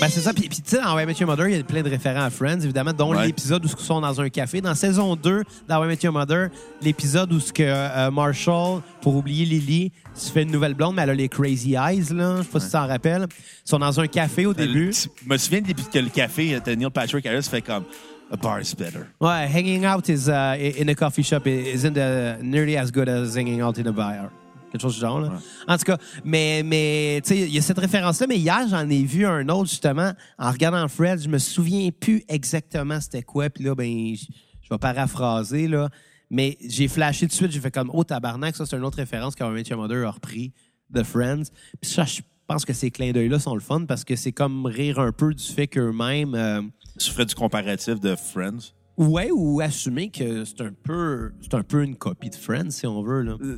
Ben, 0.00 0.06
c'est 0.08 0.20
ça. 0.20 0.32
Puis, 0.32 0.48
puis 0.48 0.60
tu 0.62 0.76
sais, 0.76 0.80
dans 0.80 0.94
How 0.94 1.00
I 1.00 1.06
Met 1.06 1.14
Your 1.18 1.28
Mother, 1.28 1.48
il 1.48 1.56
y 1.56 1.58
a 1.58 1.64
plein 1.64 1.82
de 1.82 1.90
référents 1.90 2.22
à 2.22 2.30
Friends, 2.30 2.60
évidemment, 2.60 2.92
dont 2.92 3.12
Ouais. 3.12 3.26
l'épisode 3.26 3.64
où 3.64 3.68
ils 3.68 3.84
sont 3.84 4.00
dans 4.00 4.20
un 4.20 4.28
café. 4.28 4.60
Dans 4.60 4.76
saison 4.76 5.16
2, 5.16 5.42
dans 5.66 5.80
How 5.80 5.86
I 5.86 5.88
Met 5.88 5.98
Your 6.04 6.12
Mother, 6.12 6.50
l'épisode 6.80 7.32
où 7.32 7.40
ce 7.40 7.52
que 7.52 7.64
euh, 7.64 8.08
Marshall, 8.12 8.80
pour 9.00 9.16
oublier 9.16 9.44
Lily, 9.44 9.90
se 10.14 10.30
fait 10.30 10.44
une 10.44 10.52
nouvelle 10.52 10.74
blonde, 10.74 10.94
mais 10.94 11.02
elle 11.02 11.10
a 11.10 11.14
les 11.14 11.28
crazy 11.28 11.74
eyes, 11.74 12.12
là. 12.14 12.36
Je 12.36 12.42
sais 12.42 12.48
pas 12.48 12.60
si 12.60 12.66
tu 12.66 12.72
t'en 12.72 12.86
rappelles. 12.86 13.26
Ils 13.66 13.68
sont 13.68 13.80
dans 13.80 13.98
un 13.98 14.06
café 14.06 14.46
au 14.46 14.54
début. 14.54 14.92
Je 14.92 15.28
me 15.28 15.36
souviens 15.36 15.62
que 15.62 15.98
le 15.98 16.10
café, 16.10 16.54
euh, 16.54 16.76
Neil 16.76 16.90
Patrick 16.90 17.26
Harris 17.26 17.42
fait 17.50 17.62
comme. 17.62 17.82
A 18.30 18.36
bar 18.36 18.60
is 18.60 18.74
better. 18.78 19.06
Ouais, 19.20 19.48
hanging 19.52 19.84
out 19.84 20.08
is, 20.08 20.28
uh, 20.28 20.54
in 20.80 20.86
a 20.88 20.94
coffee 20.94 21.24
shop 21.24 21.46
isn't 21.46 21.96
uh, 21.96 22.36
nearly 22.40 22.76
as 22.76 22.92
good 22.92 23.08
as 23.08 23.34
hanging 23.36 23.62
out 23.62 23.78
in 23.78 23.86
a 23.88 23.92
bar. 23.92 24.30
Quelque 24.78 24.82
chose 24.82 24.94
du 24.94 25.00
genre. 25.00 25.20
Là. 25.20 25.40
En 25.66 25.76
tout 25.76 25.84
cas, 25.84 25.98
mais, 26.24 26.62
mais 26.64 27.20
tu 27.24 27.28
sais, 27.34 27.40
il 27.40 27.54
y 27.54 27.58
a 27.58 27.62
cette 27.62 27.78
référence-là, 27.78 28.26
mais 28.28 28.36
hier, 28.38 28.66
j'en 28.68 28.88
ai 28.88 29.02
vu 29.02 29.26
un 29.26 29.48
autre, 29.48 29.68
justement, 29.68 30.12
en 30.38 30.50
regardant 30.50 30.86
Fred. 30.88 31.20
Je 31.20 31.28
me 31.28 31.38
souviens 31.38 31.90
plus 31.90 32.22
exactement 32.28 33.00
c'était 33.00 33.22
quoi. 33.22 33.50
Puis 33.50 33.64
là, 33.64 33.74
ben, 33.74 34.14
je 34.14 34.68
vais 34.70 34.78
paraphraser, 34.78 35.68
là. 35.68 35.88
Mais 36.30 36.56
j'ai 36.66 36.88
flashé 36.88 37.26
tout 37.26 37.30
de 37.30 37.32
suite. 37.32 37.50
J'ai 37.52 37.60
fait 37.60 37.70
comme, 37.70 37.90
oh, 37.92 38.04
tabarnak, 38.04 38.54
ça, 38.54 38.66
c'est 38.66 38.76
une 38.76 38.84
autre 38.84 38.98
référence 38.98 39.34
qu'un 39.34 39.50
Met 39.50 39.62
Your 39.62 39.78
Mother 39.80 40.06
a 40.06 40.10
repris 40.10 40.52
de 40.90 41.02
Friends. 41.02 41.44
Puis 41.80 41.90
ça, 41.90 42.04
je 42.04 42.20
pense 42.46 42.64
que 42.64 42.72
ces 42.72 42.90
clins 42.90 43.12
d'œil-là 43.12 43.38
sont 43.38 43.54
le 43.54 43.60
fun 43.60 43.84
parce 43.86 44.04
que 44.04 44.14
c'est 44.16 44.32
comme 44.32 44.66
rire 44.66 44.98
un 44.98 45.12
peu 45.12 45.34
du 45.34 45.44
fait 45.44 45.66
qu'eux-mêmes. 45.66 46.34
euh, 46.34 46.62
Tu 46.98 47.10
ferais 47.10 47.26
du 47.26 47.34
comparatif 47.34 48.00
de 48.00 48.14
Friends? 48.14 48.72
Ouais, 48.98 49.30
ou 49.32 49.60
assumer 49.60 50.10
que 50.10 50.44
c'est 50.44 50.60
un 50.60 50.72
peu 50.82 51.30
c'est 51.40 51.54
un 51.54 51.62
peu 51.62 51.84
une 51.84 51.94
copie 51.96 52.30
de 52.30 52.34
Friends, 52.34 52.70
si 52.70 52.86
on 52.86 53.02
veut. 53.02 53.22
Là. 53.22 53.36
Euh, 53.40 53.56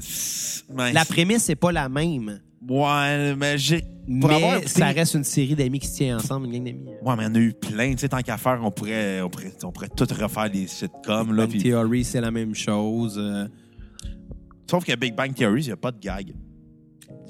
ben, 0.73 0.93
La 0.93 1.05
prémisse 1.05 1.49
n'est 1.49 1.57
pas 1.57 1.73
la 1.73 1.89
même, 1.89 2.41
Ouais, 2.69 3.35
mais 3.37 3.57
j'ai. 3.57 3.83
Mais 4.07 4.59
écouté- 4.59 4.69
ça 4.69 4.87
reste 4.89 5.15
une 5.15 5.25
série 5.25 5.55
d'amis 5.55 5.79
qui 5.79 5.87
se 5.87 5.97
tient 5.97 6.19
ensemble, 6.19 6.47
une 6.47 6.53
gang 6.53 6.65
d'amis. 6.65 6.91
Ouais, 7.03 7.17
mais 7.17 7.23
il 7.23 7.27
y 7.27 7.31
en 7.31 7.35
a 7.35 7.39
eu 7.39 7.53
plein. 7.55 7.93
Tu 7.93 7.99
sais, 7.99 8.09
tant 8.11 8.21
qu'à 8.21 8.37
faire, 8.37 8.61
on 8.63 8.71
pourrait, 8.71 9.23
on 9.23 9.31
pourrait, 9.31 9.53
on 9.63 9.73
pourrait 9.73 9.89
tout 9.89 10.07
refaire 10.11 10.51
les 10.53 10.67
sitcoms. 10.67 11.33
Là, 11.35 11.47
Bang 11.47 11.57
Theory, 11.57 12.05
c'est 12.05 12.21
la 12.21 12.31
même 12.31 12.55
chose. 12.55 13.17
euh. 13.19 13.47
Sauf 14.71 14.85
que 14.85 14.95
Big 14.95 15.15
Bang 15.15 15.33
Theory, 15.35 15.63
il 15.63 15.67
n'y 15.67 15.73
a 15.73 15.77
pas 15.77 15.91
de 15.91 15.99
gag. 15.99 16.35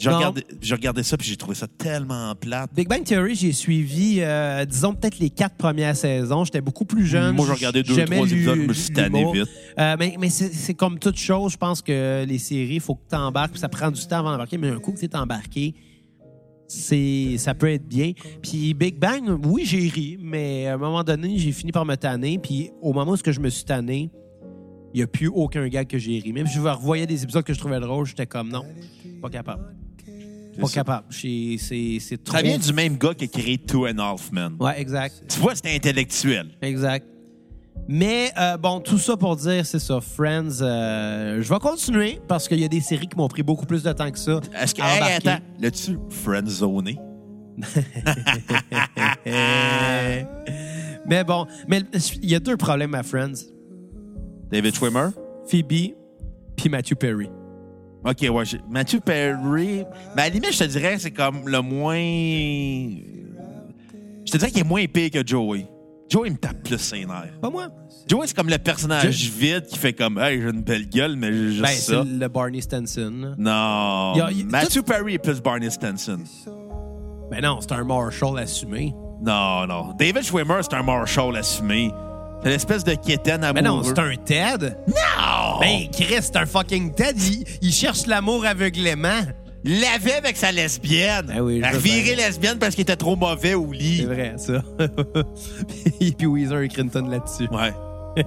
J'ai 0.00 0.74
regardé, 0.74 1.02
ça 1.02 1.16
puis 1.16 1.28
j'ai 1.28 1.36
trouvé 1.36 1.54
ça 1.54 1.66
tellement 1.66 2.34
plate. 2.34 2.70
Big 2.74 2.88
Bang 2.88 3.04
Theory, 3.04 3.34
j'ai 3.34 3.52
suivi, 3.52 4.20
euh, 4.20 4.64
disons, 4.64 4.94
peut-être 4.94 5.18
les 5.18 5.30
quatre 5.30 5.56
premières 5.56 5.96
saisons. 5.96 6.44
J'étais 6.44 6.60
beaucoup 6.60 6.84
plus 6.84 7.06
jeune. 7.06 7.34
Moi, 7.36 7.46
j'ai 7.46 7.52
regardé 7.52 7.82
deux, 7.82 8.04
trois 8.04 8.26
épisodes, 8.26 8.56
je 8.56 8.66
me 8.66 8.72
suis 8.72 8.92
tanné 8.92 9.30
vite. 9.32 9.48
Euh, 9.78 9.96
mais 9.98 10.16
mais 10.18 10.30
c'est 10.30 10.74
comme 10.74 10.98
toute 10.98 11.18
chose. 11.18 11.52
Je 11.52 11.56
pense 11.58 11.82
que 11.82 12.24
les 12.24 12.38
séries, 12.38 12.76
il 12.76 12.80
faut 12.80 12.94
que 12.94 13.08
tu 13.10 13.16
embarques. 13.16 13.58
Ça 13.58 13.68
prend 13.68 13.90
du 13.90 14.00
temps 14.06 14.18
avant 14.18 14.32
d'embarquer, 14.32 14.58
mais 14.58 14.68
un 14.68 14.78
coup 14.78 14.92
que 14.92 14.98
tu 14.98 15.04
es 15.04 15.16
embarqué, 15.16 15.74
ça 16.68 17.54
peut 17.54 17.70
être 17.70 17.86
bien. 17.86 18.12
Puis 18.42 18.74
Big 18.74 18.98
Bang, 18.98 19.38
oui, 19.44 19.64
j'ai 19.66 19.88
ri, 19.88 20.18
mais 20.20 20.66
à 20.66 20.74
un 20.74 20.78
moment 20.78 21.04
donné, 21.04 21.36
j'ai 21.38 21.52
fini 21.52 21.72
par 21.72 21.84
me 21.84 21.96
tanner. 21.96 22.38
Puis 22.38 22.70
au 22.80 22.92
moment 22.92 23.12
où 23.12 23.16
ce 23.16 23.22
que 23.22 23.32
je 23.32 23.40
me 23.40 23.50
suis 23.50 23.64
tanné, 23.64 24.10
il 24.94 24.96
n'y 24.96 25.02
a 25.02 25.06
plus 25.06 25.28
aucun 25.28 25.68
gag 25.68 25.86
que 25.86 25.98
j'ai 25.98 26.18
ri. 26.18 26.32
Même 26.32 26.46
si 26.46 26.54
je 26.54 26.60
revoyais 26.60 27.06
des 27.06 27.22
épisodes 27.22 27.44
que 27.44 27.52
je 27.52 27.58
trouvais 27.58 27.80
drôles, 27.80 28.06
j'étais 28.06 28.26
comme 28.26 28.48
non, 28.48 28.64
pas 29.20 29.30
capable. 29.30 29.79
Pas 30.60 30.68
ça. 30.68 30.74
capable. 30.74 31.06
C'est 31.10 32.24
trop. 32.24 32.36
Ça 32.36 32.42
vient 32.42 32.58
du 32.58 32.72
même 32.72 32.96
gars 32.96 33.14
qui 33.14 33.24
a 33.24 33.28
créé 33.28 33.58
Two 33.58 33.86
and 33.86 33.98
Half 33.98 34.30
Men. 34.32 34.56
Ouais, 34.60 34.80
exact. 34.80 35.22
Tu 35.28 35.38
vois, 35.40 35.54
c'était 35.54 35.74
intellectuel. 35.74 36.48
Exact. 36.62 37.06
Mais 37.88 38.30
euh, 38.38 38.56
bon, 38.56 38.80
tout 38.80 38.98
ça 38.98 39.16
pour 39.16 39.34
dire, 39.36 39.66
c'est 39.66 39.78
ça, 39.78 40.00
Friends, 40.00 40.60
euh, 40.60 41.42
je 41.42 41.48
vais 41.52 41.58
continuer 41.58 42.20
parce 42.28 42.46
qu'il 42.46 42.60
y 42.60 42.64
a 42.64 42.68
des 42.68 42.80
séries 42.80 43.08
qui 43.08 43.16
m'ont 43.16 43.26
pris 43.28 43.42
beaucoup 43.42 43.66
plus 43.66 43.82
de 43.82 43.92
temps 43.92 44.10
que 44.10 44.18
ça. 44.18 44.40
Est-ce 44.60 44.74
que. 44.74 44.82
Hey, 44.82 45.16
attends, 45.16 45.42
l'as-tu 45.58 45.98
friendzoné? 46.08 46.98
Mais 51.06 51.24
bon, 51.24 51.46
mais 51.66 51.82
il 52.22 52.30
y 52.30 52.34
a 52.34 52.40
deux 52.40 52.56
problèmes 52.56 52.94
à 52.94 53.02
Friends. 53.02 53.32
David 54.50 54.74
Schwimmer? 54.74 55.08
Phoebe 55.48 55.94
puis 56.56 56.68
Matthew 56.68 56.94
Perry. 56.94 57.28
Ok, 58.04 58.26
ouais. 58.30 58.44
Matthew 58.70 59.00
Perry. 59.00 59.84
Mais 60.16 60.22
à 60.22 60.28
la 60.28 60.28
limite, 60.30 60.52
je 60.52 60.58
te 60.60 60.64
dirais, 60.64 60.96
c'est 60.98 61.10
comme 61.10 61.46
le 61.48 61.60
moins. 61.60 61.96
Je 64.26 64.32
te 64.32 64.36
dirais 64.38 64.50
qu'il 64.50 64.60
est 64.60 64.64
moins 64.68 64.84
pire 64.86 65.10
que 65.10 65.26
Joey. 65.26 65.66
Joey 66.08 66.30
me 66.30 66.36
tape 66.36 66.62
plus 66.64 66.78
ses 66.78 67.04
nerfs. 67.04 67.38
Pas 67.40 67.50
moi. 67.50 67.68
Joey, 68.08 68.26
c'est 68.26 68.34
comme 68.36 68.48
le 68.48 68.58
personnage 68.58 69.10
Je- 69.16 69.30
vide 69.30 69.66
qui 69.66 69.78
fait 69.78 69.92
comme, 69.92 70.18
hey, 70.18 70.40
j'ai 70.40 70.48
une 70.50 70.62
belle 70.62 70.88
gueule, 70.88 71.14
mais 71.16 71.32
j'ai 71.32 71.48
juste 71.50 71.62
Ben, 71.62 71.68
ça. 71.68 72.02
c'est 72.04 72.18
le 72.18 72.28
Barney 72.28 72.60
Stenson. 72.60 73.34
Non. 73.38 74.14
Y 74.16 74.20
a- 74.20 74.32
y 74.32 74.44
Matthew 74.44 74.82
Perry 74.82 75.14
est 75.14 75.18
plus 75.18 75.40
Barney 75.40 75.70
Stenson. 75.70 76.20
Ben 77.30 77.40
non, 77.42 77.58
c'est 77.60 77.72
un 77.72 77.84
Marshall 77.84 78.38
assumé. 78.38 78.92
Non, 79.22 79.66
non. 79.66 79.94
David 79.98 80.22
Schwimmer, 80.22 80.60
c'est 80.62 80.74
un 80.74 80.82
Marshall 80.82 81.36
assumé. 81.36 81.92
C'est 82.42 82.48
l'espèce 82.48 82.84
de 82.84 82.94
quétaine 82.94 83.44
amoureux. 83.44 83.52
Mais 83.54 83.62
non, 83.62 83.82
c'est 83.82 83.98
un 83.98 84.14
Ted? 84.16 84.74
Non! 84.88 85.58
Ben, 85.60 85.88
Chris, 85.92 86.14
c'est 86.22 86.36
un 86.36 86.46
fucking 86.46 86.94
Ted. 86.94 87.14
Il, 87.18 87.44
il 87.60 87.72
cherche 87.72 88.06
l'amour 88.06 88.46
aveuglément. 88.46 89.20
Il 89.62 89.80
l'avait 89.80 90.14
avec 90.14 90.38
sa 90.38 90.50
lesbienne. 90.52 91.26
Ben 91.26 91.40
oui, 91.42 91.60
Elle 91.62 92.16
lesbienne 92.16 92.58
parce 92.58 92.74
qu'il 92.74 92.82
était 92.82 92.96
trop 92.96 93.14
mauvais 93.14 93.52
au 93.54 93.70
lit. 93.72 93.98
C'est 93.98 94.04
vrai, 94.06 94.34
ça. 94.38 94.62
puis, 95.98 96.12
puis 96.18 96.26
Weezer 96.26 96.60
et 96.62 96.68
Clinton 96.68 97.06
là-dessus. 97.06 97.48
Ouais. 97.52 97.72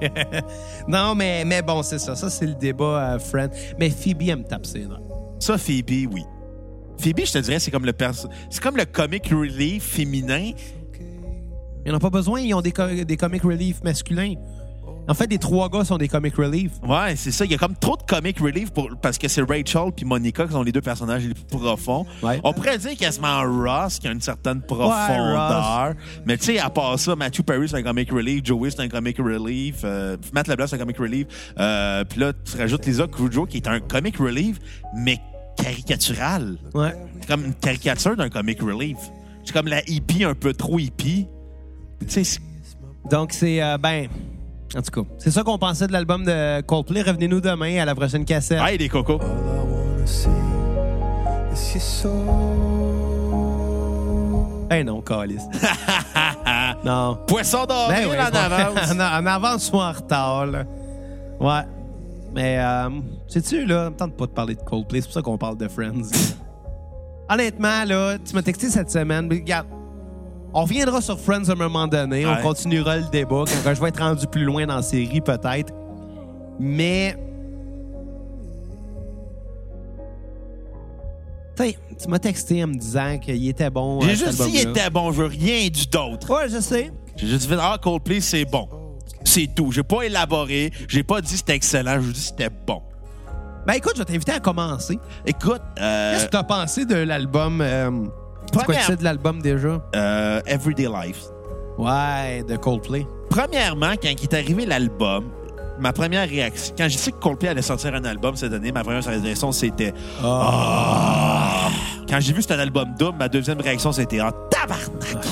Non, 0.88 1.15
mais, 1.15 1.43
mais 1.46 1.62
bon, 1.62 1.82
c'est 1.84 2.00
ça. 2.00 2.15
Ça, 2.15 2.29
c'est 2.29 2.46
le 2.46 2.53
débat, 2.55 3.13
euh, 3.15 3.20
friend. 3.20 3.50
Mais 3.79 3.89
Phoebe, 3.89 4.29
elle 4.29 4.38
me 4.38 4.43
tape 4.43 4.65
ses 4.65 4.79
nerfs. 4.86 5.00
Ça, 5.39 5.58
Phoebe, 5.58 6.08
oui. 6.12 6.24
Phoebe, 7.00 7.22
je 7.25 7.34
te 7.34 7.38
dirais, 7.39 7.60
c'est 7.60 7.72
comme 7.72 7.86
le 7.86 7.93
perso- 7.93 8.29
c'est 8.50 8.62
comme 8.62 8.77
le 8.77 8.86
comic 8.86 9.27
relief 9.29 9.84
féminin. 9.84 10.51
Ils 11.86 11.92
n'en 11.92 11.98
ont 11.98 12.00
pas 12.00 12.10
besoin, 12.10 12.40
ils 12.42 12.54
ont 12.54 12.62
des, 12.62 12.72
co- 12.72 12.88
des 12.88 13.18
comic 13.18 13.44
relief 13.44 13.84
masculins. 13.84 14.36
En 15.06 15.13
fait, 15.13 15.30
les 15.30 15.38
trois 15.38 15.68
gars 15.70 15.84
sont 15.84 15.98
des 15.98 16.08
comic 16.08 16.34
relief. 16.38 16.72
Ouais, 16.88 17.18
c'est 17.18 17.32
ça. 17.32 17.44
Il 17.44 17.52
y 17.52 17.56
a 17.56 17.58
comme 17.58 17.75
trop 17.75 17.98
de 17.98 18.04
comic 18.04 18.40
relief 18.40 18.72
pour, 18.72 18.90
parce 19.02 19.18
que 19.18 19.28
c'est 19.28 19.42
Rachel 19.42 19.92
puis 19.94 20.06
Monica 20.06 20.46
qui 20.46 20.54
sont 20.54 20.63
les 20.63 20.72
deux 20.72 20.80
personnages 20.80 21.24
les 21.25 21.34
plus 21.34 21.44
profonds. 21.44 22.06
Ouais. 22.22 22.40
On 22.46 22.54
pourrait 22.54 22.78
dire 22.78 22.96
quasiment 22.96 23.42
Ross 23.42 24.00
qui 24.00 24.08
a 24.08 24.12
une 24.13 24.22
certaine 24.22 24.62
profondeur. 24.62 25.94
mais 26.25 26.38
tu 26.38 26.46
sais, 26.46 26.60
à 26.60 26.70
part 26.70 26.98
ça, 26.98 27.18
Matthew 27.18 27.42
Perry, 27.42 27.68
c'est 27.68 27.75
un 27.75 27.84
comic 27.84 28.10
relief. 28.12 28.46
Joey, 28.46 28.70
c'est 28.72 28.80
un 28.80 28.88
comic 28.88 29.18
relief. 29.18 29.82
euh, 29.84 30.16
Matt 30.32 30.48
LeBlanc, 30.48 30.68
c'est 30.68 30.78
un 30.78 30.80
comic 30.80 30.98
relief. 30.98 31.28
Euh, 31.60 32.06
puis 32.06 32.22
là, 32.22 32.32
tu 32.32 32.56
rajoutes 32.58 32.86
Lisa 32.86 33.06
Kudrow 33.06 33.46
qui 33.46 33.58
est 33.58 33.68
un 33.68 33.82
comic 33.82 34.16
relief, 34.18 34.58
mais 34.96 35.20
caricatural. 35.58 36.58
Ouais. 36.74 36.94
C'est 37.20 37.28
comme 37.28 37.46
une 37.46 37.54
caricature 37.54 38.16
d'un 38.16 38.30
comic 38.30 38.62
relief. 38.62 38.98
C'est 39.44 39.52
comme 39.54 39.68
la 39.68 39.82
hippie 39.90 40.24
un 40.24 40.34
peu 40.36 40.54
trop 40.54 40.80
hippie. 40.80 41.28
Donc, 43.10 43.32
c'est, 43.34 43.62
euh, 43.62 43.78
ben, 43.78 44.08
en 44.76 44.82
tout 44.82 45.04
cas, 45.04 45.10
c'est 45.18 45.32
ça 45.32 45.44
qu'on 45.44 45.58
pensait 45.58 45.88
de 45.88 45.92
l'album 45.94 46.24
de 46.24 46.62
Coldplay. 46.62 47.02
Revenez-nous 47.02 47.42
demain 47.42 47.82
à 47.82 47.86
la 47.86 47.96
prochaine 47.96 48.26
cassette. 48.26 48.62
Hey, 48.62 48.78
les 48.78 48.90
cocos. 48.90 49.20
All 49.22 49.28
I 49.28 49.64
wanna 49.70 50.08
see 50.08 50.30
is 51.54 51.74
your 51.74 51.82
soul. 51.82 52.14
Eh 54.72 54.84
non, 54.84 55.02
calice. 55.02 55.44
non. 56.86 57.20
Poisson 57.28 57.66
d'avril 57.66 58.08
Ben 58.08 58.10
ouais, 58.10 58.18
en 58.22 58.36
avance. 58.36 58.92
en, 58.92 59.00
en 59.00 59.26
avance 59.28 59.72
ou 59.72 59.78
en 59.78 59.92
retard, 59.92 60.46
là. 60.48 60.64
Ouais. 61.40 61.62
Mais, 62.34 62.58
euh, 62.60 62.90
sais-tu, 63.28 63.66
là, 63.66 63.92
me 63.92 63.96
tente 63.96 64.16
pas 64.18 64.26
de 64.26 64.32
parler 64.32 64.56
de 64.56 64.62
Coldplay. 64.62 65.02
C'est 65.02 65.08
pour 65.08 65.14
ça 65.14 65.22
qu'on 65.22 65.38
parle 65.38 65.58
de 65.58 65.68
Friends. 65.68 66.10
Honnêtement, 67.30 67.84
là, 67.86 68.18
tu 68.18 68.34
m'as 68.34 68.42
texté 68.42 68.70
cette 68.70 68.90
semaine. 68.90 69.28
mais 69.28 69.36
Regarde, 69.36 69.68
on 70.53 70.62
reviendra 70.63 71.01
sur 71.01 71.19
Friends 71.19 71.50
à 71.50 71.53
un 71.53 71.55
moment 71.55 71.88
donné. 71.88 72.25
Ouais. 72.25 72.33
On 72.39 72.41
continuera 72.41 72.98
le 72.98 73.10
débat 73.12 73.43
quand, 73.63 73.74
je 73.74 73.81
vais 73.81 73.89
être 73.89 74.01
rendu 74.01 74.27
plus 74.27 74.43
loin 74.43 74.65
dans 74.65 74.75
la 74.77 74.81
série, 74.81 75.22
peut-être. 75.22 75.74
Mais. 76.60 77.15
Tu 81.55 81.63
sais, 81.63 81.77
tu 82.01 82.07
m'as 82.07 82.19
texté 82.19 82.63
en 82.63 82.67
me 82.67 82.75
disant 82.75 83.19
qu'il 83.19 83.48
était 83.48 83.69
bon. 83.69 84.01
J'ai 84.01 84.12
euh, 84.12 84.15
cet 84.15 84.27
juste 84.27 84.43
dit 84.43 84.51
qu'il 84.51 84.69
était 84.69 84.89
bon, 84.89 85.12
je 85.12 85.22
veux 85.22 85.27
rien 85.27 85.69
du 85.69 85.86
d'autre. 85.88 86.29
Ouais, 86.33 86.50
je 86.50 86.60
sais. 86.60 86.91
J'ai 87.15 87.27
juste 87.27 87.48
fait 87.48 87.57
Ah, 87.60 87.77
Coldplay, 87.81 88.22
c'est 88.22 88.45
bon. 88.45 88.67
C'est 89.24 89.48
tout. 89.53 89.72
J'ai 89.72 89.83
pas 89.83 90.01
élaboré. 90.03 90.72
J'ai 90.88 91.03
pas 91.03 91.22
dit 91.22 91.38
c'était 91.38 91.55
excellent. 91.55 92.00
J'ai 92.01 92.12
dit 92.12 92.19
c'était 92.19 92.50
bon. 92.50 92.81
Ben 93.67 93.74
écoute, 93.74 93.93
je 93.95 94.00
vais 94.00 94.05
t'inviter 94.05 94.31
à 94.33 94.39
commencer. 94.39 95.00
Écoute, 95.25 95.62
euh, 95.79 96.13
Qu'est-ce 96.13 96.25
que 96.25 96.31
t'as 96.31 96.43
pensé 96.43 96.86
de 96.86 96.95
l'album? 96.95 97.62
euh, 97.62 97.91
c'est 98.60 98.65
quoi 98.65 98.75
c'est 98.75 99.00
de 99.00 99.03
l'album 99.03 99.41
déjà? 99.41 99.81
euh, 99.95 100.41
Everyday 100.45 100.88
Life. 100.88 101.24
Ouais, 101.77 102.43
de 102.48 102.55
Coldplay. 102.57 103.05
Premièrement, 103.29 103.93
quand 104.01 104.10
il 104.10 104.24
est 104.24 104.33
arrivé 104.33 104.65
l'album, 104.65 105.25
ma 105.79 105.91
première 105.91 106.29
réaction, 106.29 106.75
quand 106.77 106.88
j'ai 106.88 106.98
su 107.00 107.12
que 107.12 107.17
Coldplay 107.19 107.50
allait 107.50 107.62
sortir 107.63 107.95
un 107.95 108.03
album 108.05 108.36
cette 108.36 108.53
année, 108.53 108.72
ma 108.72 108.83
première 108.83 109.03
réaction, 109.03 109.51
c'était 109.51 109.93
Ah. 110.24 110.50
Ah! 110.53 111.69
Quand 112.07 112.19
j'ai 112.19 112.33
vu 112.33 112.41
cet 112.43 112.51
album 112.51 112.89
double, 113.00 113.17
ma 113.17 113.27
deuxième 113.27 113.60
réaction, 113.60 113.91
c'était 113.91 114.19
Ah, 114.19 114.31
tabarnak! 114.51 115.25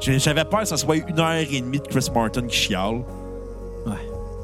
J'avais 0.00 0.44
peur 0.44 0.60
que 0.60 0.66
ça 0.66 0.76
soit 0.76 0.96
une 0.96 1.18
heure 1.18 1.32
et 1.32 1.60
demie 1.60 1.80
de 1.80 1.86
Chris 1.86 2.06
Martin 2.14 2.42
qui 2.46 2.56
chiale. 2.56 3.02
Ouais. 3.86 3.92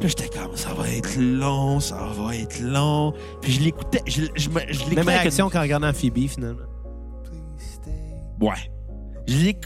Puis 0.00 0.08
là, 0.08 0.08
j'étais 0.08 0.28
comme, 0.28 0.56
ça 0.56 0.70
va 0.76 0.88
être 0.88 1.16
long, 1.18 1.78
ça 1.80 1.96
va 2.18 2.34
être 2.36 2.58
long. 2.60 3.12
Puis 3.40 3.52
je 3.52 3.60
l'écoutais, 3.60 4.00
je, 4.06 4.22
je, 4.34 4.48
je 4.48 4.48
l'écoutais 4.80 4.94
Même 4.96 5.08
réaction 5.08 5.48
qu'en 5.50 5.60
regardant 5.60 5.92
Phoebe, 5.92 6.26
finalement. 6.28 6.62
Ouais. 8.40 8.70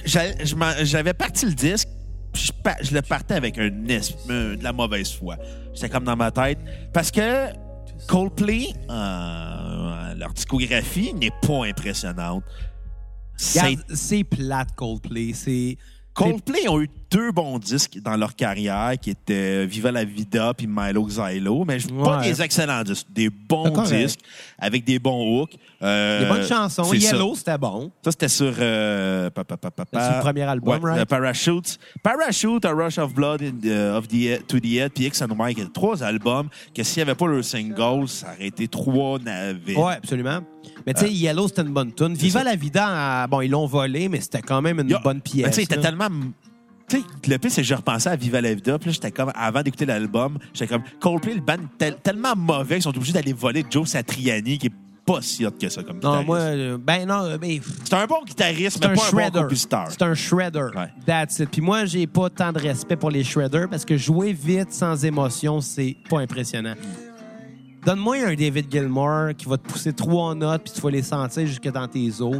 J'avais 0.04 1.14
parti 1.14 1.46
le 1.46 1.54
disque, 1.54 1.88
je, 2.34 2.94
le 2.94 3.02
partais 3.02 3.34
avec 3.34 3.58
un 3.58 3.70
euh, 3.70 4.56
de 4.56 4.62
la 4.62 4.72
mauvaise 4.72 5.12
foi. 5.12 5.36
J'étais 5.74 5.88
comme 5.88 6.04
dans 6.04 6.16
ma 6.16 6.30
tête. 6.30 6.58
Parce 6.92 7.10
que 7.10 7.48
Coldplay, 8.06 8.68
euh, 8.90 10.14
leur 10.14 10.32
discographie 10.32 11.12
n'est 11.14 11.32
pas 11.42 11.66
impressionnante. 11.66 12.44
C'est 13.36 14.24
plate, 14.24 14.74
Coldplay. 14.76 15.32
Coldplay 16.14 16.68
ont 16.68 16.80
eu 16.80 16.88
deux 17.10 17.32
bons 17.32 17.58
disques 17.58 17.98
dans 18.02 18.16
leur 18.16 18.34
carrière 18.36 18.92
qui 19.00 19.10
étaient 19.10 19.64
Viva 19.66 19.90
la 19.90 20.04
Vida 20.04 20.52
puis 20.54 20.66
Milo 20.66 21.04
Xylo, 21.06 21.64
mais 21.64 21.78
pas 21.78 22.18
Ouais. 22.18 22.24
des 22.24 22.42
excellents 22.42 22.82
disques, 22.82 23.06
des 23.10 23.30
bons 23.30 23.70
disques 23.84 24.20
avec 24.58 24.84
des 24.84 24.98
bons 24.98 25.40
hooks. 25.42 25.56
Euh, 25.82 26.20
Des 26.20 26.26
bonnes 26.26 26.46
chansons. 26.46 26.92
Yellow, 26.92 27.34
c'était 27.36 27.56
bon. 27.56 27.90
Ça, 28.04 28.10
c'était 28.10 28.28
sur, 28.28 28.52
euh, 28.58 29.30
pa- 29.30 29.44
pa- 29.44 29.56
pa- 29.56 29.70
pa- 29.70 29.84
C'est 29.92 30.00
sur 30.06 30.16
le 30.16 30.20
premier 30.20 30.42
album, 30.42 30.82
ouais, 30.82 30.90
right? 30.90 31.02
euh, 31.02 31.04
Parachutes. 31.06 31.78
Parachute, 32.02 32.64
A 32.64 32.72
Rush 32.72 32.98
of 32.98 33.14
Blood 33.14 33.42
in 33.42 33.52
the- 33.62 33.96
of 33.96 34.08
the, 34.08 34.44
to 34.46 34.58
the 34.58 34.64
Head, 34.74 34.92
puis 34.92 35.04
X 35.06 35.22
and 35.22 35.28
Y, 35.38 35.54
qui 35.54 35.60
étaient 35.60 35.70
trois 35.72 36.02
albums 36.02 36.48
que 36.74 36.82
s'il 36.82 36.98
n'y 37.04 37.08
avait 37.10 37.14
pas 37.16 37.28
le 37.28 37.42
single, 37.42 38.08
ça 38.08 38.32
aurait 38.34 38.46
été 38.48 38.66
trois 38.68 39.18
navets. 39.20 39.76
Ouais, 39.76 39.94
absolument. 39.94 40.40
Mais 40.86 40.94
tu 40.94 41.00
sais, 41.06 41.12
Yellow, 41.12 41.46
c'était 41.48 41.62
une 41.62 41.72
bonne 41.72 41.92
tune. 41.94 42.14
Viva 42.14 42.42
la 42.44 42.56
Vida, 42.56 43.22
euh, 43.22 43.26
bon, 43.28 43.40
ils 43.40 43.50
l'ont 43.50 43.66
volé, 43.66 44.08
mais 44.08 44.20
c'était 44.20 44.42
quand 44.42 44.60
même 44.60 44.80
une 44.80 44.92
a- 44.92 44.98
bonne 44.98 45.20
pièce. 45.20 45.44
Mais 45.44 45.50
tu 45.50 45.56
sais, 45.56 45.62
il 45.62 45.64
était 45.64 45.80
tellement. 45.80 46.08
Tu 46.88 46.96
sais, 46.98 47.04
le 47.28 47.38
pire, 47.38 47.50
c'est 47.50 47.60
que 47.62 47.66
je 47.68 47.74
repensais 47.74 48.08
à 48.08 48.16
Viva 48.16 48.40
la 48.40 48.54
Vida. 48.54 48.78
Puis 48.78 48.86
là, 48.88 48.92
j'étais 48.92 49.10
comme, 49.10 49.30
avant 49.34 49.62
d'écouter 49.62 49.84
l'album, 49.86 50.38
j'étais 50.54 50.66
comme, 50.66 50.82
Coldplay, 51.00 51.34
le 51.34 51.40
band 51.40 51.56
tel- 51.76 51.96
tellement 52.02 52.34
mauvais 52.36 52.76
qu'ils 52.76 52.84
sont 52.84 52.96
obligés 52.96 53.12
d'aller 53.12 53.32
voler 53.32 53.64
Joe 53.70 53.86
Satriani, 53.88 54.56
qui 54.58 54.66
est 54.68 54.72
pas 55.04 55.20
si 55.22 55.44
hot 55.46 55.50
que 55.52 55.68
ça 55.70 55.82
comme 55.82 56.00
Non, 56.02 56.22
moi, 56.24 56.38
euh, 56.38 56.76
ben 56.78 57.06
non, 57.06 57.36
mais 57.40 57.60
C'est 57.84 57.94
un 57.94 58.06
bon 58.06 58.22
guitariste, 58.26 58.78
mais 58.80 58.86
un 58.86 58.88
pas 58.88 58.94
un 58.94 58.96
bon 58.96 59.18
shredder. 59.18 59.38
compositeur. 59.40 59.86
c'est 59.90 60.02
un 60.02 60.14
shredder. 60.14 60.66
Ouais. 60.76 60.88
That's 61.06 61.38
it. 61.38 61.50
Puis 61.50 61.60
moi, 61.62 61.84
j'ai 61.86 62.06
pas 62.06 62.28
tant 62.30 62.52
de 62.52 62.58
respect 62.58 62.96
pour 62.96 63.10
les 63.10 63.24
shredders 63.24 63.68
parce 63.70 63.84
que 63.86 63.96
jouer 63.96 64.32
vite, 64.34 64.72
sans 64.72 65.02
émotion, 65.04 65.60
c'est 65.62 65.96
pas 66.10 66.20
impressionnant. 66.20 66.74
Donne-moi 67.84 68.16
un 68.26 68.34
David 68.34 68.70
Gilmour 68.70 69.30
qui 69.36 69.46
va 69.46 69.56
te 69.56 69.66
pousser 69.66 69.92
trois 69.92 70.34
notes 70.34 70.62
puis 70.64 70.72
tu 70.74 70.80
vas 70.80 70.90
les 70.90 71.02
sentir 71.02 71.46
jusque 71.46 71.70
dans 71.70 71.88
tes 71.88 72.20
os. 72.20 72.36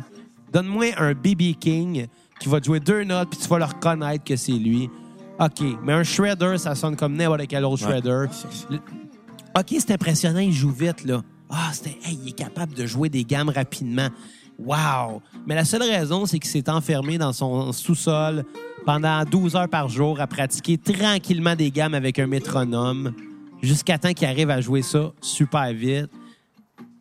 Donne-moi 0.53 0.87
un 0.99 1.13
B.B. 1.13 1.55
King 1.59 2.07
qui 2.41 2.49
va 2.49 2.61
te 2.61 2.67
jouer 2.67 2.81
deux 2.81 3.05
notes 3.05 3.31
puis 3.31 3.39
tu 3.41 3.49
vas 3.49 3.59
le 3.59 3.65
reconnaître 3.65 4.25
que 4.25 4.37
c'est 4.37 4.53
lui. 4.53 4.89
OK, 5.41 5.63
mais 5.85 5.93
un 5.93 6.03
shredder, 6.03 6.59
ça 6.59 6.75
sonne 6.75 6.97
comme 6.97 7.15
n'importe 7.17 7.47
quel 7.47 7.65
autre 7.65 7.85
Ouais. 7.87 7.93
shredder. 8.01 8.27
Le- 8.71 8.81
OK, 9.59 9.67
c'est 9.79 9.93
impressionnant, 9.93 10.41
il 10.41 10.53
joue 10.53 10.71
vite, 10.71 11.05
là. 11.05 11.23
Ah, 11.51 11.71
c'était, 11.73 11.97
hey, 12.05 12.19
il 12.23 12.29
est 12.29 12.33
capable 12.33 12.75
de 12.75 12.85
jouer 12.87 13.09
des 13.09 13.25
gammes 13.25 13.49
rapidement. 13.49 14.09
Wow! 14.59 15.23
Mais 15.47 15.55
la 15.55 15.65
seule 15.65 15.83
raison, 15.85 16.27
c'est 16.27 16.39
qu'il 16.41 16.51
s'est 16.51 16.69
enfermé 16.69 17.17
dans 17.17 17.33
son 17.33 17.71
sous-sol 17.73 18.45
pendant 18.85 19.25
12 19.25 19.55
heures 19.57 19.69
par 19.69 19.89
jour 19.89 20.21
à 20.21 20.27
pratiquer 20.27 20.77
tranquillement 20.77 21.55
des 21.55 21.71
gammes 21.71 21.95
avec 21.95 22.19
un 22.19 22.27
métronome 22.27 23.13
jusqu'à 23.63 23.99
temps 23.99 24.13
qu'il 24.13 24.27
arrive 24.27 24.51
à 24.51 24.61
jouer 24.61 24.83
ça 24.83 25.13
super 25.21 25.73
vite. 25.73 26.11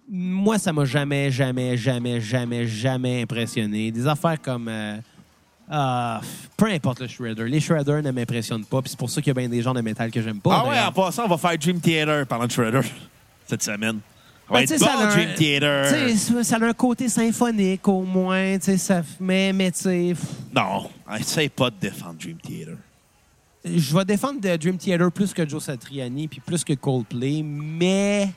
Moi, 0.09 0.57
ça 0.59 0.71
m'a 0.71 0.85
jamais, 0.85 1.31
jamais, 1.31 1.75
jamais, 1.75 2.21
jamais, 2.21 2.65
jamais 2.67 3.21
impressionné. 3.23 3.91
Des 3.91 4.07
affaires 4.07 4.39
comme. 4.41 4.67
euh, 4.69 4.97
ah, 5.69 6.21
peu 6.55 6.65
importe 6.67 7.01
le 7.01 7.07
shredder. 7.07 7.45
Les 7.47 7.59
shredders 7.59 8.01
ne 8.01 8.11
m'impressionnent 8.11 8.65
pas, 8.65 8.81
puis 8.81 8.89
c'est 8.89 8.99
pour 8.99 9.09
ça 9.09 9.21
qu'il 9.21 9.29
y 9.29 9.31
a 9.31 9.39
bien 9.39 9.49
des 9.49 9.61
gens 9.61 9.73
de 9.73 9.81
métal 9.81 10.09
que 10.11 10.21
j'aime 10.21 10.39
pas. 10.39 10.63
Ah 10.63 10.69
ouais, 10.69 10.79
en 10.79 10.91
passant, 10.91 11.25
on 11.25 11.27
va 11.27 11.37
faire 11.37 11.57
Dream 11.57 11.79
Theater 11.81 12.25
parlant 12.25 12.45
de 12.47 12.51
Shredder 12.51 12.81
cette 13.45 13.63
semaine. 13.63 13.99
On 14.49 14.53
va 14.53 14.59
Ben, 14.61 14.63
être 14.71 14.79
bon, 14.79 14.85
ça 14.85 14.93
a 14.97 15.07
un- 15.07 15.13
Dream 15.13 15.33
Theater. 15.35 15.93
Tu 16.09 16.17
sais, 16.17 16.43
ça 16.43 16.55
a 16.55 16.63
un 16.65 16.73
côté 16.73 17.09
symphonique 17.09 17.85
au 17.87 18.03
moins, 18.03 18.57
tu 18.57 18.65
sais, 18.65 18.77
ça 18.77 19.01
mais 19.19 19.51
mais 19.51 19.71
tu 19.71 19.79
sais, 19.79 20.13
Non, 20.55 20.89
essaye 21.19 21.49
pas 21.49 21.69
de 21.69 21.75
défendre 21.81 22.15
Dream 22.17 22.37
Theater. 22.37 22.75
je 23.65 23.97
vais 23.97 24.05
défendre 24.05 24.39
Dream 24.57 24.77
Theater 24.77 25.11
plus 25.11 25.33
que 25.33 25.47
Joe 25.47 25.61
Satriani 25.61 26.29
puis 26.29 26.39
plus 26.39 26.63
que 26.63 26.73
Coldplay, 26.73 27.41
mais 27.43 28.29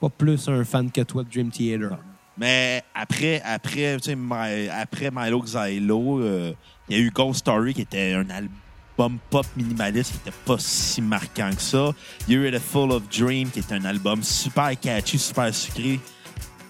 pas 0.00 0.08
plus 0.08 0.48
un 0.48 0.64
fan 0.64 0.90
que 0.90 1.02
toi 1.02 1.22
de 1.22 1.28
Dream 1.28 1.50
Theater. 1.50 1.98
Mais 2.38 2.82
après, 2.94 3.42
après, 3.44 3.96
tu 3.98 4.10
sais, 4.10 4.16
My- 4.16 4.68
après 4.68 5.10
Milo 5.12 5.42
Xylo, 5.42 6.20
euh, 6.20 6.52
il 6.88 6.96
y 6.96 7.00
a 7.00 7.02
eu 7.02 7.10
Ghost 7.10 7.40
Story 7.40 7.74
qui 7.74 7.82
était 7.82 8.12
un 8.14 8.28
album 8.30 9.18
pop 9.30 9.46
minimaliste 9.56 10.12
qui 10.12 10.18
était 10.28 10.36
pas 10.44 10.56
si 10.58 11.02
marquant 11.02 11.50
que 11.54 11.60
ça. 11.62 11.90
Il 12.28 12.34
y 12.34 12.36
a 12.36 12.48
eu 12.48 12.52
The 12.52 12.60
Full 12.60 12.92
of 12.92 13.02
Dream 13.08 13.50
qui 13.50 13.58
était 13.60 13.74
un 13.74 13.84
album 13.84 14.22
super 14.22 14.78
catchy, 14.78 15.18
super 15.18 15.52
sucré, 15.54 15.98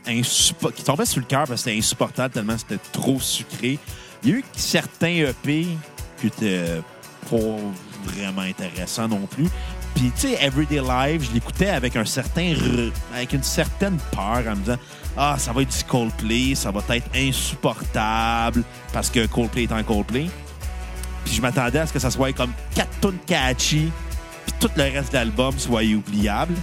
qui 0.06 0.82
tombait 0.84 1.04
sur 1.04 1.20
le 1.20 1.26
cœur 1.26 1.40
parce 1.46 1.50
que 1.62 1.70
c'était 1.70 1.76
insupportable 1.78 2.32
tellement 2.32 2.56
c'était 2.56 2.78
trop 2.92 3.20
sucré. 3.20 3.78
Il 4.22 4.30
y 4.30 4.32
a 4.32 4.36
eu 4.36 4.44
certains 4.56 5.08
EP 5.28 5.66
qui 6.18 6.26
étaient 6.26 6.80
pas 7.30 7.36
vraiment 8.04 8.40
intéressants 8.42 9.06
non 9.08 9.26
plus. 9.26 9.46
Puis, 9.98 10.12
tu 10.14 10.28
sais, 10.28 10.38
Everyday 10.44 10.80
Live, 10.80 11.26
je 11.28 11.34
l'écoutais 11.34 11.70
avec 11.70 11.96
un 11.96 12.04
certain 12.04 12.54
avec 13.12 13.32
une 13.32 13.42
certaine 13.42 13.96
peur 14.12 14.44
en 14.46 14.50
me 14.54 14.60
disant 14.62 14.76
Ah, 15.16 15.34
ça 15.38 15.52
va 15.52 15.62
être 15.62 15.76
du 15.76 15.82
Coldplay, 15.84 16.54
ça 16.54 16.70
va 16.70 16.80
être 16.94 17.08
insupportable 17.16 18.62
parce 18.92 19.10
que 19.10 19.26
Coldplay 19.26 19.64
est 19.64 19.72
un 19.72 19.82
Coldplay. 19.82 20.26
Puis 21.24 21.34
je 21.34 21.42
m'attendais 21.42 21.80
à 21.80 21.86
ce 21.88 21.92
que 21.92 21.98
ça 21.98 22.10
soit 22.12 22.32
comme 22.32 22.52
quatre 22.76 23.00
tunes 23.00 23.18
catchy, 23.26 23.90
puis 24.46 24.54
tout 24.60 24.70
le 24.76 24.84
reste 24.84 25.10
de 25.10 25.16
l'album 25.18 25.58
soit 25.58 25.82
oubliable, 25.82 26.54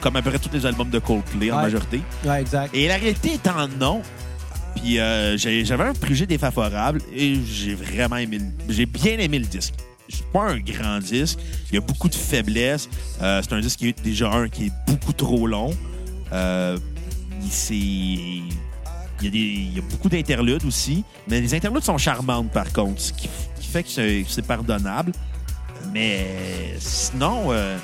comme 0.00 0.16
à 0.16 0.22
peu 0.22 0.30
près 0.30 0.40
tous 0.40 0.50
les 0.52 0.66
albums 0.66 0.90
de 0.90 0.98
Coldplay 0.98 1.52
en 1.52 1.58
Ouais. 1.58 1.62
majorité. 1.62 2.02
Ouais, 2.24 2.40
exact. 2.40 2.74
Et 2.74 2.88
la 2.88 2.96
réalité 2.96 3.34
étant 3.34 3.68
non. 3.78 4.02
Puis 4.74 4.98
euh, 4.98 5.36
j'avais 5.38 5.84
un 5.84 5.92
préjugé 5.94 6.26
défavorable 6.26 7.00
et 7.14 7.36
j'ai 7.46 7.76
vraiment 7.76 8.16
aimé, 8.16 8.40
j'ai 8.68 8.86
bien 8.86 9.16
aimé 9.18 9.38
le 9.38 9.46
disque. 9.46 9.74
C'est 10.18 10.26
pas 10.32 10.50
un 10.50 10.58
grand 10.58 10.98
disque. 11.00 11.38
Il 11.70 11.74
y 11.74 11.78
a 11.78 11.80
beaucoup 11.80 12.08
de 12.08 12.14
faiblesses. 12.14 12.88
Euh, 13.22 13.40
c'est 13.42 13.52
un 13.54 13.60
disque 13.60 13.78
qui 13.78 13.88
est 13.88 14.02
déjà 14.02 14.30
un 14.30 14.48
qui 14.48 14.66
est 14.66 14.72
beaucoup 14.86 15.12
trop 15.12 15.46
long. 15.46 15.72
Euh, 16.32 16.78
il, 17.70 18.44
y, 19.22 19.26
a 19.26 19.30
des- 19.30 19.38
il 19.38 19.74
y 19.74 19.78
a 19.78 19.82
beaucoup 19.82 20.08
d'interludes 20.08 20.64
aussi. 20.64 21.04
Mais 21.28 21.40
les 21.40 21.54
interludes 21.54 21.82
sont 21.84 21.98
charmantes 21.98 22.50
par 22.50 22.72
contre, 22.72 23.00
ce 23.00 23.12
qui, 23.12 23.28
fait 23.60 23.82
que 23.82 23.88
c'est 23.90 24.24
c'est 24.28 24.46
pardonnable. 24.46 25.12
Mais 25.92 26.74
sinon, 26.78 27.46
euh, 27.52 27.76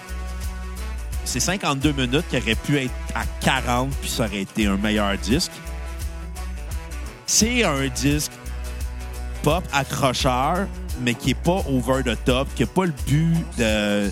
c'est 1.25 1.41
52 1.41 1.93
minutes 1.93 2.25
qui 2.31 2.37
auraient 2.37 2.55
pu 2.55 2.77
être 2.79 2.93
à 3.15 3.25
40 3.41 3.91
puis 4.01 4.09
ça 4.09 4.25
aurait 4.25 4.43
été 4.43 4.67
un 4.67 4.77
meilleur 4.77 5.17
disque. 5.19 5.53
C'est 7.27 7.65
un 7.65 7.87
disque 7.89 8.33
pop 9.43 9.63
accrocheur, 9.73 10.67
mais 11.01 11.15
qui 11.15 11.31
est 11.31 11.35
pas 11.35 11.63
over 11.69 12.03
the 12.05 12.17
top, 12.25 12.49
qui 12.55 12.63
n'a 12.63 12.69
pas 12.69 12.85
le 12.85 12.93
but 13.07 13.45
de, 13.59 14.11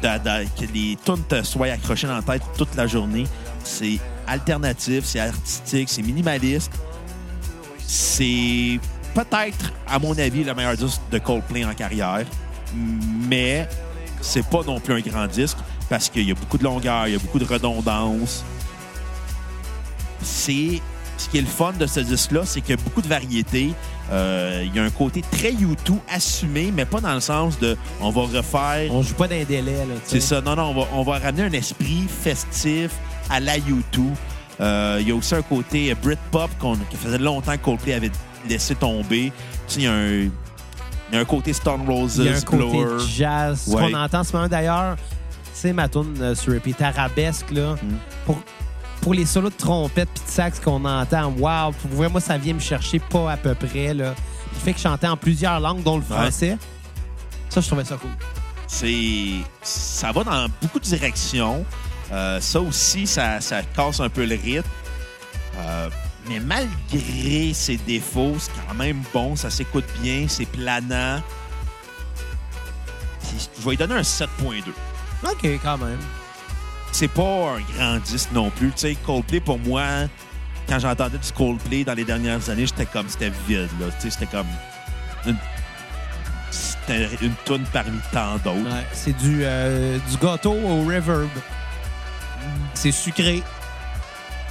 que 0.00 0.72
les 0.72 0.96
tunes 1.04 1.24
te 1.28 1.42
soient 1.42 1.68
accrochées 1.68 2.06
dans 2.06 2.16
la 2.16 2.22
tête 2.22 2.42
toute 2.56 2.74
la 2.76 2.86
journée. 2.86 3.26
C'est 3.64 3.98
alternatif, 4.26 5.04
c'est 5.04 5.20
artistique, 5.20 5.88
c'est 5.88 6.02
minimaliste. 6.02 6.72
C'est 7.86 8.78
peut-être, 9.14 9.72
à 9.86 9.98
mon 9.98 10.16
avis, 10.18 10.44
le 10.44 10.54
meilleur 10.54 10.76
disque 10.76 11.00
de 11.10 11.18
Coldplay 11.18 11.64
en 11.64 11.74
carrière, 11.74 12.26
mais 12.74 13.68
c'est 14.20 14.46
pas 14.46 14.62
non 14.62 14.80
plus 14.80 14.94
un 14.94 15.00
grand 15.00 15.26
disque 15.26 15.58
parce 15.88 16.08
qu'il 16.08 16.28
y 16.28 16.30
a 16.30 16.34
beaucoup 16.34 16.58
de 16.58 16.64
longueur, 16.64 17.08
il 17.08 17.14
y 17.14 17.16
a 17.16 17.18
beaucoup 17.18 17.38
de 17.38 17.44
redondance. 17.44 18.44
C'est 20.22 20.82
ce 21.18 21.28
qui 21.28 21.38
est 21.38 21.42
le 21.42 21.46
fun 21.46 21.72
de 21.72 21.86
ce 21.86 22.00
disque-là, 22.00 22.42
c'est 22.44 22.60
qu'il 22.60 22.76
y 22.76 22.78
a 22.78 22.82
beaucoup 22.82 23.02
de 23.02 23.08
variétés. 23.08 23.74
Euh, 24.10 24.62
il 24.64 24.74
y 24.74 24.78
a 24.78 24.84
un 24.84 24.90
côté 24.90 25.22
très 25.30 25.52
YouTube 25.52 25.98
assumé, 26.08 26.72
mais 26.74 26.84
pas 26.84 27.00
dans 27.00 27.12
le 27.12 27.20
sens 27.20 27.58
de 27.58 27.76
on 28.00 28.10
va 28.10 28.22
refaire. 28.22 28.90
On 28.90 29.02
joue 29.02 29.14
pas 29.14 29.28
d'un 29.28 29.44
délai 29.44 29.76
C'est 30.04 30.20
ça. 30.20 30.40
Non, 30.40 30.56
non, 30.56 30.70
on 30.70 30.74
va, 30.74 30.88
on 30.94 31.02
va 31.02 31.18
ramener 31.18 31.42
un 31.42 31.52
esprit 31.52 32.06
festif 32.08 32.90
à 33.28 33.40
la 33.40 33.58
YouTube. 33.58 34.14
Euh, 34.60 34.98
il 35.00 35.08
y 35.08 35.12
a 35.12 35.14
aussi 35.14 35.34
un 35.34 35.42
côté 35.42 35.94
Britpop 35.94 36.50
qu'on 36.58 36.76
faisait 36.76 37.18
longtemps 37.18 37.52
que 37.52 37.64
Coldplay 37.64 37.94
avait 37.94 38.10
laissé 38.48 38.74
tomber. 38.74 39.32
Tu 39.66 39.74
sais, 39.74 39.80
il 39.80 39.84
y 39.84 39.86
a 39.86 39.92
un, 39.92 40.30
il 41.10 41.14
y 41.14 41.16
a 41.16 41.20
un 41.20 41.24
côté 41.24 41.52
Stone 41.52 41.82
Roses, 41.86 42.16
Il 42.18 42.24
y 42.24 42.28
a 42.28 42.36
un 42.36 42.40
côté 42.40 42.84
jazz. 43.08 43.64
Ce 43.66 43.70
qu'on 43.70 43.94
entend 43.94 44.20
en 44.20 44.24
ce 44.24 44.32
moment 44.32 44.48
d'ailleurs, 44.48 44.96
c'est 45.52 45.72
ma 45.72 45.88
tune 45.88 46.14
euh, 46.20 46.34
sur 46.34 46.52
repeat 46.52 46.80
arabesque 46.80 47.50
là. 47.50 47.74
Mm. 47.74 47.96
Pour, 48.26 48.40
pour 49.00 49.14
les 49.14 49.26
solos 49.26 49.50
de 49.50 49.54
trompette 49.54 50.08
puis 50.14 50.24
de 50.24 50.30
sax 50.30 50.60
qu'on 50.60 50.84
entend, 50.84 51.32
wow, 51.38 51.72
pour 51.72 51.90
vrai, 51.90 52.08
moi 52.08 52.20
ça 52.20 52.38
vient 52.38 52.54
me 52.54 52.60
chercher 52.60 52.98
pas 52.98 53.32
à 53.32 53.36
peu 53.36 53.54
près 53.54 53.94
là. 53.94 54.14
Il 54.54 54.60
fait 54.60 54.72
que 54.72 54.78
je 54.78 54.82
chantais 54.82 55.06
en 55.06 55.16
plusieurs 55.16 55.60
langues 55.60 55.82
dont 55.82 55.96
le 55.96 56.02
français. 56.02 56.56
Ça 57.48 57.60
je 57.60 57.66
trouvais 57.66 57.84
ça 57.84 57.96
cool. 57.96 58.10
C'est, 58.66 59.40
ça 59.62 60.12
va 60.12 60.24
dans 60.24 60.46
beaucoup 60.60 60.78
de 60.78 60.84
directions. 60.84 61.64
Euh, 62.12 62.40
ça 62.40 62.60
aussi, 62.60 63.06
ça, 63.06 63.40
ça 63.40 63.62
casse 63.62 64.00
un 64.00 64.08
peu 64.08 64.24
le 64.24 64.34
rythme. 64.34 64.68
Euh, 65.58 65.88
mais 66.28 66.40
malgré 66.40 67.52
ses 67.54 67.76
défauts, 67.78 68.36
c'est 68.38 68.50
quand 68.66 68.74
même 68.74 69.02
bon. 69.12 69.36
Ça 69.36 69.50
s'écoute 69.50 69.86
bien, 70.02 70.26
c'est 70.28 70.46
planant. 70.46 71.22
Je 73.22 73.62
vais 73.64 73.70
lui 73.70 73.76
donner 73.76 73.94
un 73.94 74.02
7.2. 74.02 74.62
OK, 75.24 75.60
quand 75.62 75.78
même. 75.78 75.98
C'est 76.92 77.08
pas 77.08 77.22
un 77.56 77.60
grand 77.76 77.98
disque 77.98 78.30
non 78.32 78.50
plus. 78.50 78.68
Tu 78.72 78.78
sais, 78.78 78.96
Coldplay, 79.06 79.40
pour 79.40 79.58
moi, 79.58 79.84
quand 80.68 80.78
j'entendais 80.78 81.18
du 81.18 81.32
Coldplay 81.32 81.84
dans 81.84 81.94
les 81.94 82.04
dernières 82.04 82.48
années, 82.50 82.66
j'étais 82.66 82.86
comme, 82.86 83.08
c'était 83.08 83.32
vide. 83.46 83.68
là. 83.80 83.86
Tu 84.00 84.02
sais, 84.02 84.10
c'était 84.10 84.26
comme 84.26 84.46
une, 85.26 85.36
c'était 86.50 87.08
une 87.20 87.34
toune 87.44 87.64
parmi 87.72 87.98
tant 88.12 88.34
d'autres. 88.38 88.68
Ouais, 88.70 88.86
c'est 88.92 89.16
du, 89.16 89.40
euh, 89.42 89.98
du 90.10 90.16
gâteau 90.16 90.52
au 90.54 90.84
reverb. 90.84 91.28
C'est 92.74 92.92
sucré. 92.92 93.42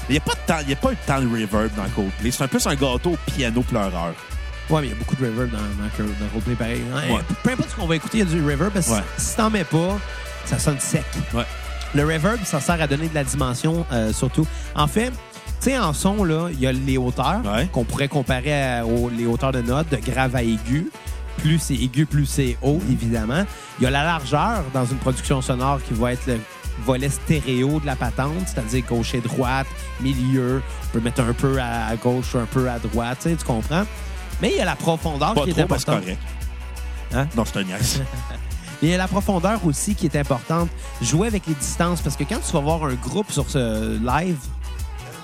Il 0.10 0.12
n'y 0.13 0.17
a 0.17 0.21
pas 0.21 0.34
de 0.34 0.39
temps, 0.47 0.60
il 0.62 0.69
y 0.69 0.73
a 0.73 0.76
pas 0.78 0.91
eu 0.91 0.95
de 0.95 1.32
reverb 1.43 1.76
dans 1.76 1.89
Coldplay. 1.89 2.32
C'est 2.32 2.43
un 2.43 2.47
peu 2.47 2.60
un 2.65 2.76
gâteau 2.76 3.12
au 3.12 3.17
piano 3.32 3.62
pleureur. 3.62 4.13
Ouais, 4.69 4.82
mais 4.82 4.88
il 4.88 4.89
y 4.91 4.93
a 4.93 4.95
beaucoup 4.97 5.15
de 5.15 5.26
reverb 5.26 5.50
dans, 5.50 5.58
dans, 5.58 6.10
dans 6.19 6.28
Coldplay, 6.32 6.56
pareil. 6.56 6.84
Ouais. 6.93 7.19
Peu 7.43 7.52
importe 7.52 7.71
ce 7.71 7.76
qu'on 7.76 7.88
va 7.88 7.95
écouter, 7.97 8.19
il 8.19 8.23
y 8.26 8.28
a 8.28 8.32
du 8.34 8.41
reverb, 8.41 8.71
parce 8.71 8.88
que 8.88 8.91
Ouais. 8.93 9.04
si 9.17 9.36
t'en 9.36 9.50
mets 9.50 9.63
pas, 9.65 9.97
ça 10.45 10.60
sonne 10.60 10.80
sec. 10.80 11.04
Ouais. 11.34 11.43
Le 11.95 12.04
reverb, 12.04 12.39
ça 12.43 12.60
sert 12.60 12.82
à 12.82 12.88
donner 12.88 13.08
de 13.10 13.15
la 13.15 13.23
dimension, 13.23 13.86
euh, 13.91 14.12
surtout. 14.13 14.45
En 14.76 14.88
fait, 14.88 15.10
tu 15.62 15.71
sais, 15.71 15.78
en 15.80 15.93
son, 15.93 16.23
là, 16.23 16.50
il 16.52 16.60
y 16.60 16.67
a 16.67 16.71
les 16.71 16.97
hauteurs 16.97 17.41
Ouais. 17.45 17.67
qu'on 17.71 17.84
pourrait 17.86 18.08
comparer 18.08 18.62
à- 18.78 18.86
aux 18.86 19.10
les 19.10 19.26
hauteurs 19.26 19.52
de 19.52 19.62
notes, 19.62 19.89
de 19.89 19.97
grave 19.97 20.36
à 20.36 20.43
aigu. 20.43 20.91
Plus 21.38 21.60
c'est 21.60 21.76
aigu, 21.76 22.06
plus 22.06 22.26
c'est 22.26 22.58
haut, 22.62 22.80
évidemment. 22.89 23.43
Il 23.80 23.84
y 23.84 23.88
a 23.88 23.89
la 23.91 24.04
largeur 24.04 24.63
dans 24.73 24.86
une 24.86 24.97
production 24.97 25.41
sonore 25.41 25.80
qui 25.88 25.93
va 25.93 26.13
être 26.13 26.26
le 26.28 26.39
volet 26.86 27.10
stéréo 27.10 27.80
de 27.80 27.86
la 27.86 27.95
patente, 27.95 28.34
c'est-à-dire 28.47 28.84
gauche 28.88 29.13
et 29.15 29.21
droite, 29.21 29.67
milieu. 30.02 30.62
On 30.84 30.88
peut 30.93 31.00
mettre 31.00 31.21
un 31.21 31.34
peu 31.34 31.60
à, 31.60 31.95
gauche, 31.95 32.36
un 32.36 32.45
peu 32.45 32.69
à 32.69 32.80
droite, 32.80 33.19
tu 33.28 33.45
comprends? 33.45 33.84
Mais 34.41 34.50
il 34.52 34.58
y 34.58 34.62
a 34.62 34.65
la 34.65 34.76
profondeur 34.76 35.34
Pas 35.34 35.43
qui 35.43 35.50
est 35.52 35.54
trop, 35.54 35.65
parce 35.65 35.84
importante. 35.84 36.04
correct. 36.04 36.19
Hein? 37.15 37.28
Non, 37.36 37.43
c'est 37.45 37.58
un 37.60 37.63
niaise. 37.63 38.02
Il 38.82 38.90
y 38.90 38.94
a 38.94 38.98
la 38.98 39.08
profondeur 39.08 39.60
aussi 39.66 39.96
qui 39.96 40.06
est 40.06 40.16
importante. 40.16 40.70
Jouer 41.02 41.28
avec 41.28 41.48
les 41.48 41.56
distances, 41.56 42.02
parce 42.02 42.16
que 42.16 42.24
quand 42.24 42.40
tu 42.46 42.52
vas 42.54 42.60
voir 42.60 42.84
un 42.86 42.94
groupe 42.94 43.32
sur 43.32 43.50
ce 43.50 43.98
live, 43.98 44.38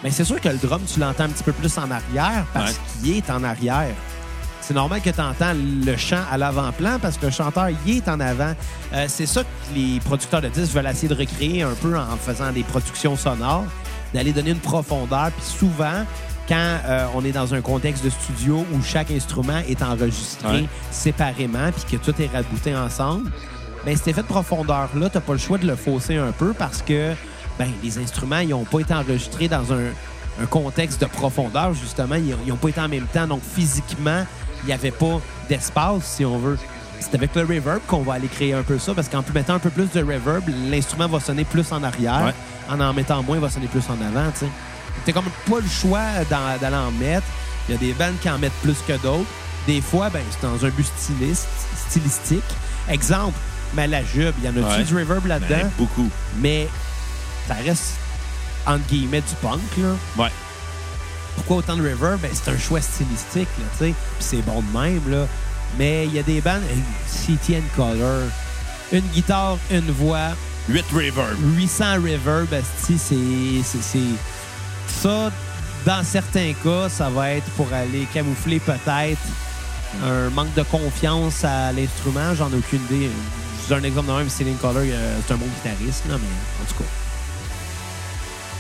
ben 0.02 0.12
c'est 0.12 0.24
sûr 0.26 0.42
que 0.42 0.50
le 0.50 0.58
drum, 0.58 0.82
tu 0.92 1.00
l'entends 1.00 1.26
un 1.26 1.30
petit 1.30 1.44
peu 1.44 1.52
plus 1.54 1.78
en 1.78 1.90
arrière 1.92 2.46
parce 2.54 2.72
Ouais. 2.72 2.78
qu'il 3.04 3.18
est 3.18 3.30
en 3.30 3.44
arrière. 3.44 3.94
C'est 4.60 4.74
normal 4.74 5.02
que 5.02 5.10
tu 5.10 5.20
entends 5.22 5.54
le 5.54 5.96
chant 5.98 6.22
à 6.32 6.38
l'avant-plan 6.38 6.98
parce 7.02 7.18
que 7.18 7.26
le 7.26 7.32
chanteur 7.32 7.68
y 7.86 7.98
est 7.98 8.08
en 8.08 8.20
avant. 8.20 8.54
Euh, 8.94 9.06
c'est 9.10 9.26
ça 9.26 9.44
que 9.44 9.48
les 9.76 10.00
producteurs 10.00 10.42
de 10.42 10.48
disques 10.48 10.74
veulent 10.74 10.88
essayer 10.88 11.10
de 11.10 11.14
recréer 11.16 11.64
un 11.64 11.74
peu 11.82 11.98
en 11.98 12.16
faisant 12.18 12.52
des 12.52 12.64
productions 12.64 13.16
sonores, 13.18 13.66
d'aller 14.14 14.32
donner 14.32 14.52
une 14.52 14.60
profondeur. 14.60 15.32
Puis 15.32 15.58
souvent, 15.60 16.06
quand 16.48 16.78
euh, 16.86 17.06
on 17.16 17.24
est 17.24 17.32
dans 17.32 17.54
un 17.54 17.62
contexte 17.62 18.04
de 18.04 18.10
studio 18.10 18.66
où 18.74 18.82
chaque 18.84 19.12
instrument 19.12 19.62
est 19.68 19.82
enregistré 19.82 20.48
Ouais. 20.62 20.70
séparément 20.92 21.72
puis 21.72 21.98
que 21.98 22.04
tout 22.04 22.14
est 22.22 22.28
rabouté 22.28 22.76
ensemble, 22.76 23.32
ben 23.86 23.96
cet 23.98 24.10
effet 24.10 24.22
de 24.22 24.28
profondeur-là, 24.28 25.10
tu 25.10 25.20
pas 25.20 25.34
le 25.34 25.40
choix 25.40 25.58
de 25.58 25.68
le 25.68 25.76
fausser 25.76 26.18
un 26.18 26.32
peu 26.32 26.54
parce 26.54 26.82
que 26.82 27.14
ben, 27.60 27.68
les 27.84 27.98
instruments, 27.98 28.40
ils 28.40 28.50
n'ont 28.50 28.64
pas 28.66 28.80
été 28.80 28.94
enregistrés 28.94 29.48
dans 29.48 29.72
un, 29.74 29.92
un 30.42 30.46
contexte 30.48 31.00
de 31.02 31.06
profondeur, 31.06 31.74
justement. 31.76 32.16
Ils 32.16 32.36
n'ont 32.48 32.56
pas 32.58 32.70
été 32.70 32.82
en 32.82 32.90
même 32.90 33.06
temps. 33.06 33.28
Donc, 33.28 33.42
physiquement, 33.44 34.26
il 34.64 34.68
n'y 34.68 34.74
avait 34.74 34.90
pas 34.92 35.22
d'espace, 35.50 36.04
si 36.04 36.26
on 36.26 36.40
veut. 36.40 36.58
C'est 37.00 37.14
avec 37.14 37.36
le 37.36 37.42
reverb 37.42 37.80
qu'on 37.88 38.02
va 38.02 38.14
aller 38.14 38.28
créer 38.28 38.54
un 38.54 38.64
peu 38.64 38.80
ça, 38.80 38.94
parce 38.96 39.08
qu'en 39.08 39.22
plus 39.22 39.34
mettant 39.34 39.54
un 39.56 39.60
peu 39.60 39.70
plus 39.70 39.92
de 39.92 40.00
reverb, 40.02 40.44
l'instrument 40.72 41.08
va 41.08 41.20
sonner 41.20 41.44
plus 41.44 41.72
en 41.72 41.84
arrière. 41.84 42.24
Ouais. 42.26 42.34
En 42.74 42.80
en 42.80 42.92
mettant 42.94 43.22
moins, 43.22 43.36
il 43.38 43.42
va 43.42 43.50
sonner 43.52 43.68
plus 43.68 43.84
en 43.90 44.02
avant, 44.02 44.32
tu 44.32 44.40
sais. 44.40 44.52
T'as 45.06 45.12
comme 45.12 45.26
pas 45.50 45.60
le 45.60 45.68
choix 45.70 46.02
d'aller 46.30 46.76
en 46.76 46.92
mettre. 46.92 47.26
Il 47.68 47.74
y 47.74 47.76
a 47.76 47.80
des 47.80 47.94
bandes 47.94 48.16
qui 48.22 48.30
en 48.30 48.38
mettent 48.38 48.52
plus 48.62 48.78
que 48.88 48.94
d'autres. 48.94 49.30
Des 49.68 49.82
fois, 49.82 50.10
ben, 50.10 50.22
c'est 50.32 50.46
dans 50.46 50.66
un 50.66 50.70
but 50.70 50.86
styliste, 50.98 51.48
stylistique. 51.90 52.44
Exemple, 52.90 53.38
mais 53.74 53.88
la 53.88 54.04
jube, 54.04 54.34
il 54.40 54.46
y 54.46 54.48
en 54.50 54.52
a-tu 54.52 54.80
Ouais. 54.80 54.84
du 54.84 54.96
reverb 54.96 55.26
là-dedans? 55.26 55.70
beaucoup. 55.78 56.10
Mais 56.40 56.68
ça 57.48 57.54
reste, 57.56 57.94
entre 58.66 58.86
guillemets, 58.88 59.22
du 59.22 59.36
punk, 59.42 59.62
là. 59.78 59.96
Ouais. 60.24 60.32
Pourquoi 61.36 61.58
autant 61.58 61.76
de 61.78 61.82
reverb? 61.82 62.20
Ben, 62.22 62.30
c'est 62.34 62.52
un 62.52 62.58
choix 62.58 62.82
stylistique, 62.82 63.48
là, 63.60 63.66
tu 63.78 63.86
sais. 63.86 63.94
Puis 63.94 63.96
c'est 64.20 64.42
bon 64.42 64.62
de 64.62 64.78
même, 64.80 65.02
là. 65.10 65.26
Mais 65.78 66.06
il 66.06 66.14
y 66.14 66.20
a 66.20 66.24
des 66.24 66.42
bandes, 66.42 66.62
City 67.08 67.56
and 67.56 67.64
Color, 67.76 68.24
une 68.92 69.08
guitare, 69.14 69.58
une 69.72 69.90
voix, 69.92 70.30
8 70.70 70.86
reverb. 70.94 71.36
800 71.58 71.96
reverb, 71.96 72.48
c'est... 72.82 73.06
Ça, 74.88 75.32
dans 75.86 76.04
certains 76.04 76.54
cas, 76.64 76.90
ça 76.90 77.10
va 77.10 77.32
être 77.32 77.50
pour 77.52 77.72
aller 77.74 78.08
camoufler 78.14 78.60
peut-être 78.60 79.22
un 80.04 80.30
manque 80.30 80.54
de 80.56 80.64
confiance 80.64 81.44
à 81.44 81.72
l'instrument. 81.72 82.34
J'en 82.36 82.50
ai 82.52 82.56
aucune 82.56 82.82
idée. 82.86 83.10
Je 83.64 83.70
donne 83.70 83.84
un 83.84 83.88
exemple 83.88 84.08
de 84.10 84.14
même, 84.14 84.30
Céline 84.30 84.58
Color, 84.58 84.84
euh, 84.86 85.20
c'est 85.26 85.34
un 85.34 85.38
bon 85.38 85.46
guitariste, 85.46 86.06
là, 86.10 86.16
mais 86.18 86.64
en 86.64 86.68
tout 86.68 86.84
cas. 86.84 86.90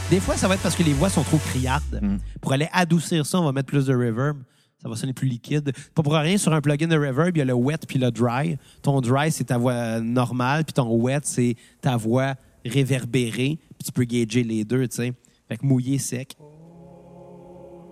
Des 0.09 0.19
fois, 0.19 0.37
ça 0.37 0.47
va 0.47 0.55
être 0.55 0.61
parce 0.61 0.75
que 0.75 0.83
les 0.83 0.93
voix 0.93 1.09
sont 1.09 1.23
trop 1.23 1.37
criardes. 1.37 1.99
Mm. 2.01 2.17
Pour 2.39 2.53
aller 2.53 2.69
adoucir 2.71 3.25
ça, 3.25 3.39
on 3.39 3.45
va 3.45 3.51
mettre 3.51 3.67
plus 3.67 3.85
de 3.85 3.93
reverb. 3.93 4.37
Ça 4.81 4.89
va 4.89 4.95
sonner 4.95 5.13
plus 5.13 5.27
liquide. 5.27 5.71
Pas 5.95 6.03
pour 6.03 6.13
rien, 6.13 6.37
sur 6.37 6.53
un 6.53 6.61
plugin 6.61 6.87
de 6.87 6.97
reverb, 6.97 7.35
il 7.35 7.39
y 7.39 7.41
a 7.41 7.45
le 7.45 7.53
wet 7.53 7.77
puis 7.87 7.99
le 7.99 8.11
dry. 8.11 8.57
Ton 8.81 8.99
dry, 8.99 9.31
c'est 9.31 9.45
ta 9.45 9.57
voix 9.57 9.99
normale, 10.01 10.65
puis 10.65 10.73
ton 10.73 10.93
wet, 10.95 11.21
c'est 11.23 11.55
ta 11.81 11.95
voix 11.95 12.35
réverbérée. 12.65 13.59
Puis 13.77 13.85
tu 13.85 13.91
peux 13.91 14.03
gager 14.03 14.43
les 14.43 14.65
deux, 14.65 14.87
tu 14.87 14.97
sais. 14.97 15.13
Fait 15.53 15.57
que 15.57 15.65
mouillé, 15.67 15.99
sec. 15.99 16.35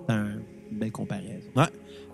C'est 0.10 0.15
un- 0.15 0.39
une 0.71 0.80
belle 0.80 0.91
comparaison. 0.91 1.47
Ouais. 1.56 1.65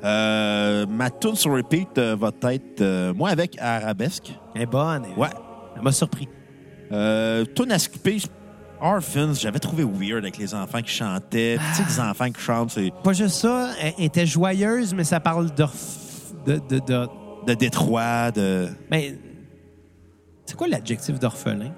Euh, 0.04 0.86
ma 0.88 1.10
tune 1.10 1.36
sur 1.36 1.54
repeat 1.54 1.98
euh, 1.98 2.18
va 2.20 2.32
être 2.52 2.82
euh, 2.82 3.14
moi 3.14 3.30
avec 3.30 3.56
Arabesque. 3.62 4.34
Elle 4.56 4.64
est 4.64 4.66
bonne. 4.66 5.06
elle. 5.10 5.18
Ouais. 5.18 5.30
Elle 5.78 5.82
m'a 5.84 5.94
surpris. 5.94 6.28
Euh, 6.92 7.46
tune 7.56 7.72
à 7.72 7.80
skipper, 7.80 8.18
Orphans, 8.82 9.34
j'avais 9.36 9.60
trouvé 9.60 9.86
weird 9.86 10.24
avec 10.26 10.38
les 10.38 10.54
enfants 10.54 10.82
qui 10.82 10.92
chantaient. 10.92 11.56
Puis, 11.58 11.66
Tu 11.78 11.84
sais, 11.84 11.96
des 11.96 12.00
enfants 12.02 12.30
qui 12.30 12.42
chantent, 12.42 12.72
c'est 12.72 12.92
Pas 13.02 13.14
juste 13.14 13.36
ça, 13.38 13.72
elle 13.82 13.94
était 14.04 14.26
joyeuse, 14.26 14.94
mais 14.94 15.06
ça 15.06 15.22
parle 15.22 15.50
de... 15.56 15.66
de, 16.46 16.60
de, 16.68 16.80
de- 16.86 17.08
de 17.48 17.54
Détroit, 17.54 18.32
de 18.32 18.68
ben, 18.92 19.18
c'est 20.46 20.58
quoi 20.58 20.68
l'adjectif 20.68 21.18
d'orphelin? 21.18 21.72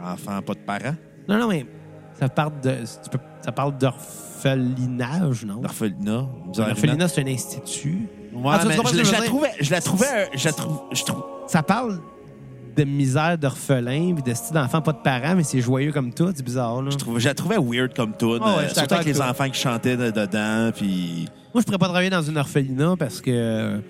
enfants 0.00 0.40
pas 0.42 0.54
de 0.54 0.60
parents, 0.60 0.94
Non, 1.28 1.38
non, 1.38 1.48
mais 1.48 1.66
ça 2.20 2.28
parle 2.28 2.52
de, 2.62 2.76
ça 3.42 3.52
parle 3.52 3.76
d'orphelinage, 3.78 5.44
non? 5.44 5.56
d'orphelinat. 5.60 6.26
L'orphelinat, 6.56 7.08
c'est 7.08 7.22
un 7.22 7.26
institut. 7.26 8.08
Ouais, 8.32 8.42
Ah, 8.52 8.60
mais 8.64 8.74
je, 8.74 9.12
la 9.12 9.22
trouvais, 9.22 9.50
je 9.60 9.70
la 9.70 9.80
trouvais, 9.80 10.28
je 10.34 10.44
la 10.44 10.50
je 10.92 11.04
trouve. 11.04 11.24
Ça 11.48 11.62
parle 11.62 12.00
de 12.76 12.84
misère 12.84 13.36
d'orphelin, 13.36 14.14
puis 14.14 14.22
de 14.22 14.34
style 14.34 14.54
d'enfant 14.54 14.80
pas 14.80 14.92
de 14.92 14.98
parents, 15.02 15.34
mais 15.34 15.42
c'est 15.42 15.60
joyeux 15.60 15.90
comme 15.92 16.12
tout. 16.14 16.30
C'est 16.34 16.44
bizarre, 16.44 16.80
là. 16.80 16.90
Je, 16.90 16.96
trouve, 16.96 17.18
je 17.18 17.26
la 17.28 17.34
trouvais 17.34 17.56
weird 17.58 17.94
comme 17.94 18.16
tune. 18.16 18.38
Ah 18.40 18.56
ouais, 18.58 18.64
euh, 18.64 18.68
surtout 18.68 18.94
avec 18.94 19.06
les 19.06 19.20
enfants 19.20 19.50
qui 19.50 19.58
chantaient 19.60 19.96
de- 19.96 20.10
dedans. 20.10 20.70
Puis. 20.74 21.28
Moi, 21.52 21.60
je 21.60 21.66
pourrais 21.66 21.78
pas 21.78 21.86
travailler 21.88 22.10
dans 22.10 22.22
une 22.22 22.38
orphelinat 22.38 22.94
parce 22.96 23.20
que... 23.20 23.80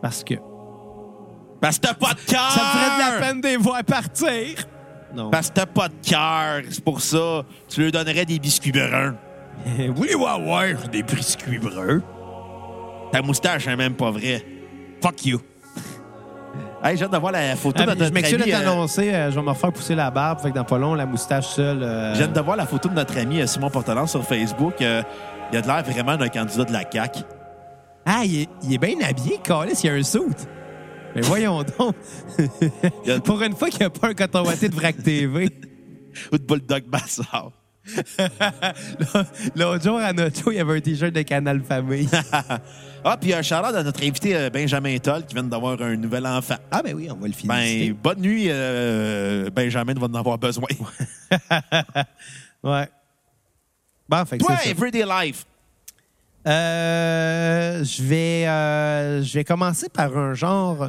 Parce 0.00 0.24
que... 0.24 0.34
Parce 1.60 1.76
que 1.78 1.86
t'as 1.86 1.94
pas 1.94 2.14
de 2.14 2.20
cœur! 2.20 2.50
Ça 2.50 2.60
me 2.60 2.78
ferait 2.78 2.96
de 2.96 3.00
la 3.20 3.26
peine 3.26 3.40
de 3.42 3.48
les 3.48 3.56
voir 3.58 3.84
partir. 3.84 4.54
Non. 5.16 5.30
Parce 5.30 5.48
que 5.48 5.54
t'as 5.54 5.66
pas 5.66 5.88
de 5.88 5.94
cœur. 6.06 6.62
C'est 6.70 6.84
pour 6.84 7.00
ça. 7.00 7.42
Tu 7.68 7.82
leur 7.82 7.92
donnerais 8.04 8.24
des 8.26 8.38
biscuits 8.38 8.72
bruns. 8.72 9.14
Voulez-vous 9.94 10.26
avoir 10.26 10.64
des 10.92 11.02
biscuits 11.02 11.58
bruns? 11.58 12.02
Ta 13.12 13.22
moustache 13.22 13.66
est 13.66 13.76
même 13.76 13.94
pas 13.94 14.10
vraie. 14.10 14.44
Fuck 15.02 15.24
you. 15.26 15.40
Hey, 16.84 16.96
j'ai 16.96 17.04
hâte 17.04 17.12
de 17.12 17.16
voir 17.16 17.32
la 17.32 17.56
photo 17.56 17.78
Ah, 17.82 17.86
de 17.86 17.90
notre 17.90 18.04
je 18.06 18.12
m'excuse 18.12 18.36
de 18.38 18.42
ami. 18.42 18.52
euh, 18.52 18.58
t'annoncer, 18.60 19.12
euh, 19.14 19.30
je 19.30 19.36
vais 19.36 19.42
me 19.42 19.48
refaire 19.48 19.72
pousser 19.72 19.94
la 19.94 20.10
barbe, 20.10 20.40
fait 20.40 20.50
que 20.50 20.54
dans 20.54 20.64
pas 20.64 20.78
long, 20.78 20.94
la 20.94 21.06
moustache 21.06 21.46
seule. 21.46 21.82
euh, 21.82 22.14
J'ai 22.14 22.24
hâte 22.24 22.32
de 22.34 22.40
voir 22.40 22.56
la 22.56 22.66
photo 22.66 22.88
de 22.88 22.94
notre 22.94 23.16
ami 23.18 23.40
euh, 23.40 23.46
Simon 23.46 23.70
Portelance 23.70 24.10
sur 24.10 24.22
Facebook. 24.22 24.74
Euh, 24.82 25.02
il 25.50 25.58
a 25.58 25.62
de 25.62 25.66
l'air 25.66 25.82
vraiment 25.82 26.16
d'un 26.16 26.28
candidat 26.28 26.64
de 26.64 26.72
la 26.72 26.82
CAQ. 26.90 27.20
Ah, 28.04 28.20
il 28.24 28.42
est, 28.42 28.48
il 28.62 28.74
est 28.74 28.78
bien 28.78 28.96
habillé, 29.08 29.38
Carlis, 29.42 29.72
il 29.82 29.86
y 29.86 29.90
a 29.90 29.94
un 29.94 30.02
suit. 30.02 30.20
Mais 31.16 31.22
voyons 31.22 31.62
donc. 31.78 31.94
A- 33.08 33.20
Pour 33.20 33.42
une 33.42 33.56
fois 33.56 33.68
qu'il 33.70 33.80
n'y 33.80 33.86
a 33.86 33.90
pas 33.90 34.08
un 34.08 34.14
coton 34.14 34.42
de 34.44 34.74
Vrac 34.74 35.02
TV. 35.02 35.48
Ou 36.32 36.38
de 36.38 36.44
Bulldog 36.44 36.84
Bassard. 36.84 37.52
L'autre 39.54 39.84
jour, 39.84 39.98
à 39.98 40.12
notre 40.12 40.52
il 40.52 40.56
y 40.56 40.60
avait 40.60 40.76
un 40.78 40.80
T-shirt 40.80 41.12
de 41.12 41.22
Canal 41.22 41.60
Famille. 41.62 42.08
ah, 43.04 43.16
puis 43.20 43.32
un 43.32 43.42
shout-out 43.42 43.74
à 43.74 43.82
notre 43.82 44.02
invité 44.02 44.34
euh, 44.36 44.50
Benjamin 44.50 44.96
Toll 44.98 45.24
qui 45.26 45.34
vient 45.34 45.44
d'avoir 45.44 45.80
un 45.80 45.94
nouvel 45.96 46.26
enfant. 46.26 46.56
Ah, 46.70 46.82
ben 46.82 46.94
oui, 46.94 47.08
on 47.10 47.14
va 47.16 47.28
le 47.28 47.34
Ben, 47.44 47.54
finir. 47.62 47.94
bonne 48.02 48.20
nuit, 48.20 48.46
euh, 48.48 49.50
Benjamin 49.50 49.94
va 49.94 50.06
en 50.06 50.14
avoir 50.14 50.38
besoin. 50.38 50.66
ouais. 52.64 52.88
Bon, 54.08 54.24
fait 54.24 54.38
que 54.38 54.44
Toi. 54.44 54.56
Everyday 54.66 55.04
Life. 55.04 55.44
Euh, 56.46 57.82
je 57.84 58.02
vais, 58.02 58.46
euh, 58.46 59.22
je 59.22 59.34
vais 59.34 59.44
commencer 59.44 59.88
par 59.88 60.16
un 60.16 60.34
genre 60.34 60.88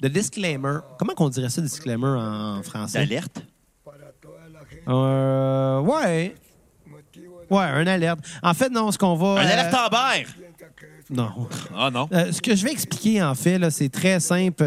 de 0.00 0.08
disclaimer. 0.08 0.78
Comment 0.98 1.14
qu'on 1.14 1.28
dirait 1.30 1.48
ça, 1.48 1.62
disclaimer 1.62 2.06
en 2.06 2.62
français? 2.62 2.98
D'alerte? 2.98 3.42
Euh, 4.86 5.80
ouais. 5.80 6.34
Ouais, 7.50 7.62
un 7.62 7.86
alerte. 7.86 8.20
En 8.42 8.52
fait, 8.54 8.68
non, 8.70 8.90
ce 8.92 8.98
qu'on 8.98 9.14
va. 9.14 9.40
Un 9.40 9.46
alerte 9.46 9.74
Amber! 9.74 10.26
Non. 11.10 11.48
Ah 11.74 11.90
non. 11.90 12.08
Ce 12.10 12.40
que 12.40 12.54
je 12.54 12.64
vais 12.64 12.72
expliquer, 12.72 13.22
en 13.22 13.34
fait, 13.34 13.58
là, 13.58 13.70
c'est 13.70 13.88
très 13.88 14.20
simple. 14.20 14.64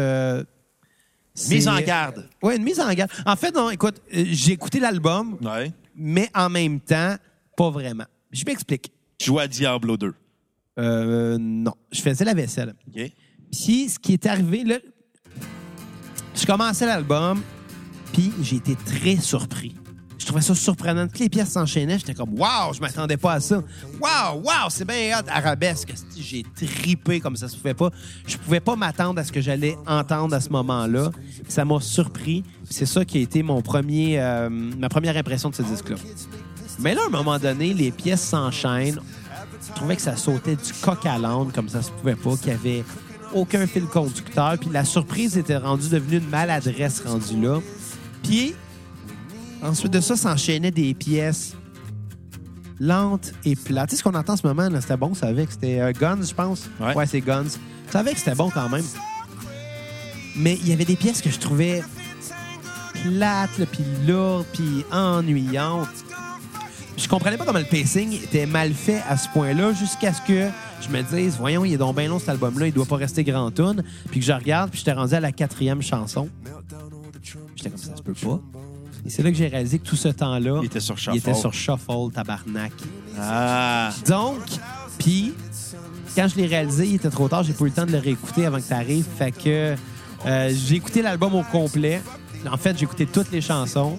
Mise 1.48 1.68
en 1.68 1.80
garde. 1.80 2.28
Oui, 2.42 2.56
une 2.56 2.64
mise 2.64 2.80
en 2.80 2.92
garde. 2.92 3.10
En 3.24 3.36
fait, 3.36 3.54
non, 3.54 3.70
écoute, 3.70 4.00
j'ai 4.10 4.52
écouté 4.52 4.80
l'album, 4.80 5.38
Ouais. 5.42 5.72
mais 5.94 6.28
en 6.34 6.48
même 6.48 6.80
temps, 6.80 7.14
pas 7.56 7.70
vraiment. 7.70 8.06
Je 8.32 8.44
m'explique. 8.44 8.90
Tu 9.18 9.26
joues 9.26 9.38
à 9.40 9.48
Diablo 9.48 9.96
2. 9.96 10.14
Euh, 10.78 11.36
non, 11.38 11.74
je 11.90 12.00
faisais 12.00 12.24
la 12.24 12.34
vaisselle. 12.34 12.74
OK? 12.86 13.12
Puis, 13.50 13.88
ce 13.88 13.98
qui 13.98 14.12
est 14.12 14.26
arrivé, 14.26 14.62
là, 14.62 14.76
je 16.34 16.46
commençais 16.46 16.86
l'album, 16.86 17.42
puis 18.12 18.32
j'ai 18.42 18.56
été 18.56 18.76
très 18.76 19.16
surpris. 19.16 19.74
Je 20.18 20.26
trouvais 20.26 20.42
ça 20.42 20.54
surprenant. 20.54 21.06
Toutes 21.06 21.20
les 21.20 21.28
pièces 21.28 21.50
s'enchaînaient. 21.50 21.98
J'étais 21.98 22.12
comme, 22.12 22.38
waouh, 22.38 22.74
je 22.74 22.80
m'attendais 22.80 23.16
pas 23.16 23.34
à 23.34 23.40
ça. 23.40 23.62
Waouh, 24.00 24.42
waouh, 24.42 24.68
c'est 24.68 24.84
bien 24.84 25.18
hot. 25.18 25.24
Arabesque. 25.28 25.94
J'ai 26.16 26.42
tripé 26.42 27.18
comme 27.18 27.34
ça 27.34 27.48
se 27.48 27.56
pouvait 27.56 27.72
pas. 27.74 27.90
Je 28.26 28.36
pouvais 28.36 28.60
pas 28.60 28.76
m'attendre 28.76 29.18
à 29.20 29.24
ce 29.24 29.32
que 29.32 29.40
j'allais 29.40 29.76
entendre 29.86 30.34
à 30.34 30.40
ce 30.40 30.50
moment-là. 30.50 31.10
Ça 31.48 31.64
m'a 31.64 31.80
surpris. 31.80 32.44
C'est 32.68 32.84
ça 32.84 33.04
qui 33.04 33.18
a 33.18 33.20
été 33.22 33.42
mon 33.42 33.62
premier, 33.62 34.20
euh, 34.20 34.50
ma 34.50 34.88
première 34.90 35.16
impression 35.16 35.48
de 35.48 35.54
ce 35.54 35.62
disque-là. 35.62 35.96
Mais 36.78 36.94
là, 36.94 37.02
à 37.04 37.06
un 37.06 37.10
moment 37.10 37.38
donné, 37.38 37.74
les 37.74 37.90
pièces 37.90 38.22
s'enchaînent. 38.22 39.00
Je 39.66 39.72
trouvais 39.74 39.96
que 39.96 40.02
ça 40.02 40.16
sautait 40.16 40.56
du 40.56 40.72
coq 40.82 41.04
à 41.04 41.18
l'âne 41.18 41.50
comme 41.52 41.68
ça 41.68 41.82
se 41.82 41.90
pouvait 41.90 42.14
pas, 42.14 42.36
qu'il 42.36 42.48
y 42.48 42.54
avait 42.54 42.84
aucun 43.34 43.66
fil 43.66 43.84
conducteur. 43.84 44.56
Puis 44.58 44.70
la 44.70 44.84
surprise 44.84 45.36
était 45.36 45.56
rendue 45.56 45.88
devenue 45.88 46.18
une 46.18 46.28
maladresse 46.28 47.02
rendue 47.04 47.40
là. 47.40 47.60
Puis 48.22 48.54
ensuite 49.62 49.92
de 49.92 50.00
ça, 50.00 50.16
s'enchaînaient 50.16 50.70
des 50.70 50.94
pièces 50.94 51.54
lentes 52.80 53.32
et 53.44 53.56
plates. 53.56 53.90
Tu 53.90 53.96
sais 53.96 53.98
ce 53.98 54.04
qu'on 54.04 54.14
entend 54.14 54.34
en 54.34 54.36
ce 54.36 54.46
moment, 54.46 54.68
là, 54.68 54.80
c'était 54.80 54.96
bon, 54.96 55.14
ça 55.14 55.32
que 55.32 55.50
c'était 55.50 55.80
euh, 55.80 55.92
Guns, 55.92 56.22
je 56.22 56.34
pense. 56.34 56.68
Ouais. 56.80 57.06
c'est 57.06 57.20
Guns. 57.20 57.58
Je 57.88 57.92
savais 57.92 58.12
que 58.12 58.18
c'était 58.18 58.34
bon 58.34 58.50
quand 58.50 58.68
même. 58.68 58.84
Mais 60.36 60.56
il 60.62 60.68
y 60.68 60.72
avait 60.72 60.84
des 60.84 60.96
pièces 60.96 61.20
que 61.20 61.30
je 61.30 61.38
trouvais 61.38 61.82
plates, 63.02 63.64
puis 63.72 63.84
lourdes, 64.06 64.46
puis 64.52 64.84
ennuyantes. 64.92 65.88
Je 66.98 67.08
comprenais 67.08 67.36
pas 67.36 67.44
comment 67.44 67.60
le 67.60 67.64
pacing 67.64 68.12
était 68.12 68.44
mal 68.46 68.74
fait 68.74 69.00
à 69.08 69.16
ce 69.16 69.28
point-là, 69.28 69.72
jusqu'à 69.72 70.12
ce 70.12 70.20
que 70.20 70.48
je 70.80 70.88
me 70.88 71.02
dise, 71.02 71.36
voyons, 71.38 71.64
il 71.64 71.72
est 71.74 71.76
donc 71.78 71.96
bien 71.96 72.08
long 72.08 72.18
cet 72.18 72.30
album-là, 72.30 72.66
il 72.66 72.72
doit 72.72 72.86
pas 72.86 72.96
rester 72.96 73.22
grand 73.24 73.50
tune. 73.52 73.84
Puis 74.10 74.20
que 74.20 74.26
je 74.26 74.32
regarde, 74.32 74.70
puis 74.70 74.80
j'étais 74.80 74.92
rendu 74.92 75.14
à 75.14 75.20
la 75.20 75.30
quatrième 75.32 75.80
chanson. 75.80 76.28
J'étais 77.54 77.70
comme 77.70 77.78
ça, 77.78 77.90
ça 77.90 77.96
se 77.96 78.02
peut 78.02 78.14
pas. 78.14 78.40
Et 79.06 79.10
c'est 79.10 79.22
là 79.22 79.30
que 79.30 79.36
j'ai 79.36 79.46
réalisé 79.46 79.78
que 79.78 79.86
tout 79.86 79.96
ce 79.96 80.08
temps-là, 80.08 80.58
Il 80.60 80.66
était 80.66 80.80
sur 80.80 80.96
il 80.96 81.00
Shuffle. 81.00 81.16
était 81.18 81.34
sur 81.34 81.54
Shuffle, 81.54 82.10
tabarnak. 82.12 82.72
Ah. 83.18 83.90
Donc, 84.06 84.40
puis, 84.98 85.34
quand 86.16 86.26
je 86.26 86.36
l'ai 86.36 86.46
réalisé, 86.46 86.88
il 86.88 86.94
était 86.96 87.10
trop 87.10 87.28
tard. 87.28 87.44
J'ai 87.44 87.52
pas 87.52 87.64
eu 87.64 87.68
le 87.68 87.74
temps 87.74 87.86
de 87.86 87.92
le 87.92 87.98
réécouter 87.98 88.44
avant 88.46 88.58
que 88.58 88.66
tu 88.66 88.72
arrives. 88.74 89.06
Fait 89.16 89.30
que 89.30 89.76
euh, 90.26 90.52
j'ai 90.52 90.74
écouté 90.76 91.00
l'album 91.02 91.34
au 91.36 91.44
complet. 91.44 92.02
En 92.50 92.56
fait, 92.56 92.76
j'ai 92.76 92.84
écouté 92.84 93.06
toutes 93.06 93.30
les 93.30 93.40
chansons, 93.40 93.98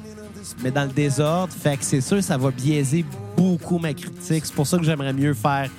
mais 0.63 0.71
dans 0.71 0.83
le 0.83 0.89
désordre. 0.91 1.53
Fait 1.53 1.77
que 1.77 1.83
c'est 1.83 2.01
sûr, 2.01 2.23
ça 2.23 2.37
va 2.37 2.51
biaiser 2.51 3.05
beaucoup 3.37 3.77
ma 3.79 3.93
critique. 3.93 4.45
C'est 4.45 4.53
pour 4.53 4.67
ça 4.67 4.77
que 4.77 4.83
j'aimerais 4.83 5.13
mieux 5.13 5.33
faire 5.33 5.69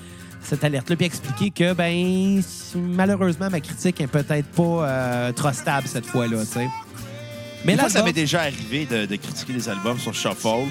cette 0.42 0.64
alerte-là 0.64 0.96
puis 0.96 1.06
expliquer 1.06 1.50
que, 1.50 1.72
ben, 1.74 2.42
malheureusement, 2.74 3.50
ma 3.50 3.60
critique 3.60 4.00
est 4.00 4.06
peut-être 4.06 4.46
pas 4.48 4.62
euh, 4.88 5.32
trop 5.32 5.52
stable 5.52 5.86
cette 5.86 6.06
fois-là, 6.06 6.38
tu 6.46 6.52
sais. 6.52 6.68
Mais 7.64 7.76
l'album- 7.76 7.90
ça 7.90 8.02
m'est 8.02 8.12
déjà 8.14 8.40
arrivé 8.40 8.86
de, 8.90 9.04
de 9.04 9.16
critiquer 9.16 9.52
des 9.52 9.68
albums 9.68 9.98
sur 9.98 10.14
Shuffle. 10.14 10.66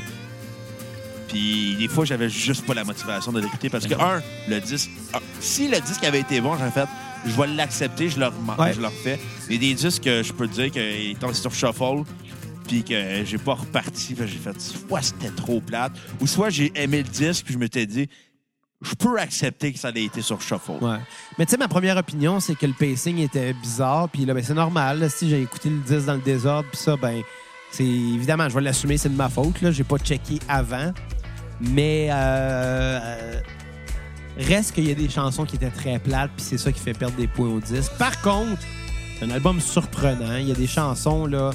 Puis 1.28 1.76
des 1.78 1.88
fois, 1.88 2.06
j'avais 2.06 2.30
juste 2.30 2.66
pas 2.66 2.74
la 2.74 2.84
motivation 2.84 3.32
de 3.32 3.40
l'écouter 3.40 3.70
parce 3.70 3.86
que, 3.86 3.94
un, 3.94 4.22
le 4.48 4.60
disque. 4.60 4.90
ah, 5.14 5.20
si 5.40 5.68
le 5.68 5.80
disque 5.80 6.04
avait 6.04 6.22
été 6.22 6.42
bon, 6.42 6.56
j'aurais 6.58 6.72
fait, 6.72 6.88
je 7.28 7.32
vais 7.40 7.48
l'accepter, 7.48 8.10
je 8.10 8.20
le, 8.20 8.26
Ouais. 8.58 8.74
je 8.74 8.82
le 8.82 8.88
refais. 8.88 9.20
Il 9.50 9.54
y 9.54 9.58
a 9.58 9.60
des 9.70 9.74
disques 9.76 10.04
que 10.04 10.24
je 10.24 10.34
peux 10.34 10.48
te 10.48 10.54
dire 10.56 10.72
qu'ils 10.72 11.16
tombent 11.18 11.34
sur 11.34 11.54
Shuffle, 11.54 12.04
puis 12.70 12.84
que 12.84 13.26
j'ai 13.26 13.40
pas 13.40 13.56
reparti. 13.56 14.16
J'ai 14.16 14.28
fait, 14.28 14.62
soit 14.62 15.02
c'était 15.02 15.32
trop 15.32 15.60
plate, 15.60 15.94
ou 16.22 16.28
soit 16.28 16.52
j'ai 16.52 16.72
aimé 16.76 16.98
le 16.98 17.10
disque, 17.10 17.46
puis 17.46 17.56
je 17.56 17.60
m'étais 17.60 17.88
dit, 17.88 18.08
je 18.82 18.94
peux 18.94 19.20
accepter 19.20 19.74
que 19.74 19.80
ça 19.80 19.90
ait 19.90 20.04
été 20.04 20.22
sur 20.22 20.40
Shuffle. 20.40 20.78
Mais 21.38 21.46
tu 21.46 21.52
sais, 21.52 21.58
ma 21.58 21.68
première 21.68 21.98
opinion, 21.98 22.40
c'est 22.40 22.56
que 22.56 22.68
le 22.68 22.74
pacing 22.74 23.18
était 23.18 23.54
bizarre. 23.54 24.08
Puis 24.08 24.24
là, 24.24 24.36
ben, 24.36 24.44
c'est 24.44 24.54
normal. 24.54 25.10
si 25.10 25.30
j'ai 25.30 25.42
écouté 25.42 25.70
le 25.70 25.80
10 25.80 26.06
dans 26.06 26.14
le 26.14 26.22
désordre, 26.22 26.70
puis 26.70 26.80
ça, 26.80 26.96
ben, 26.96 27.22
c'est 27.72 27.84
évidemment, 27.84 28.48
je 28.48 28.54
vais 28.54 28.62
l'assumer, 28.62 28.98
c'est 28.98 29.10
de 29.10 29.18
ma 29.18 29.30
faute. 29.30 29.62
Là, 29.62 29.72
j'ai 29.72 29.84
pas 29.84 29.98
checké 29.98 30.38
avant. 30.48 30.94
Mais 31.60 32.10
euh, 32.12 33.00
euh, 33.02 33.42
reste 34.38 34.76
qu'il 34.76 34.88
y 34.88 34.92
a 34.92 34.96
des 34.96 35.10
chansons 35.10 35.44
qui 35.44 35.56
étaient 35.56 35.72
très 35.72 35.98
plates, 35.98 36.32
puis 36.38 36.46
c'est 36.46 36.60
ça 36.60 36.72
qui 36.72 36.80
fait 36.80 36.94
perdre 36.94 37.18
des 37.18 37.28
points 37.28 37.50
au 37.50 37.60
disque. 37.60 37.92
Par 37.98 38.22
contre, 38.22 38.62
c'est 39.18 39.26
un 39.26 39.32
album 39.32 39.60
surprenant. 39.60 40.38
Il 40.38 40.48
y 40.48 40.52
a 40.52 40.56
des 40.56 40.68
chansons 40.68 41.26
là. 41.26 41.52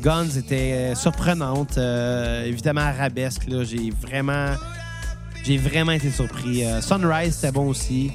Guns 0.00 0.28
était 0.38 0.94
surprenante, 0.94 1.76
euh, 1.78 2.44
évidemment 2.44 2.80
arabesque. 2.80 3.42
Là, 3.48 3.64
j'ai 3.64 3.90
vraiment, 4.00 4.54
j'ai 5.44 5.56
vraiment 5.58 5.92
été 5.92 6.10
surpris. 6.10 6.64
Euh, 6.64 6.80
Sunrise 6.80 7.34
c'était 7.34 7.52
bon 7.52 7.68
aussi. 7.68 8.12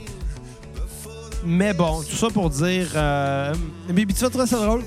Mais 1.45 1.73
bon, 1.73 2.01
tout 2.01 2.15
ça 2.15 2.27
pour 2.29 2.49
dire. 2.49 2.87
Euh, 2.95 3.53
mais 3.93 4.05
tu 4.05 4.13
vas 4.15 4.29
trouver 4.29 4.47
ça 4.47 4.57
drôle? 4.57 4.81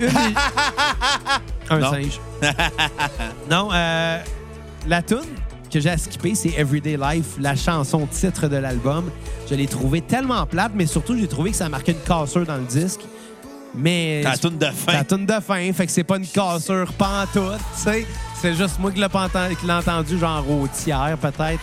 Une 0.00 0.06
des- 0.06 0.14
Un 1.70 1.78
Non. 1.78 1.90
singe. 1.92 2.20
non, 3.50 3.68
euh, 3.72 4.18
la 4.86 5.02
tune 5.02 5.18
que 5.72 5.78
j'ai 5.80 5.90
à 5.90 5.98
skipper, 5.98 6.34
c'est 6.34 6.50
Everyday 6.56 6.96
Life, 6.96 7.36
la 7.38 7.54
chanson 7.54 8.06
titre 8.10 8.48
de 8.48 8.56
l'album. 8.56 9.10
Je 9.48 9.54
l'ai 9.54 9.66
trouvé 9.66 10.00
tellement 10.00 10.44
plate, 10.46 10.72
mais 10.74 10.86
surtout, 10.86 11.16
j'ai 11.16 11.28
trouvé 11.28 11.50
que 11.50 11.56
ça 11.56 11.68
marquait 11.68 11.92
une 11.92 11.98
cassure 12.00 12.44
dans 12.46 12.56
le 12.56 12.64
disque. 12.64 13.00
Mais. 13.74 14.20
Ta 14.24 14.36
toune 14.36 14.58
de 14.58 14.66
fin. 14.66 14.92
la 14.92 15.04
toune 15.04 15.26
de 15.26 15.40
fin, 15.40 15.72
fait 15.72 15.86
que 15.86 15.92
c'est 15.92 16.04
pas 16.04 16.16
une 16.16 16.26
cassure 16.26 16.92
pantoute, 16.94 17.58
tu 17.76 17.82
sais. 17.82 18.06
C'est 18.40 18.54
juste 18.54 18.78
moi 18.78 18.90
qui 18.90 18.98
l'ai 18.98 19.72
entendu, 19.72 20.18
genre 20.18 20.48
au 20.50 20.66
tiers, 20.66 21.16
peut-être. 21.20 21.60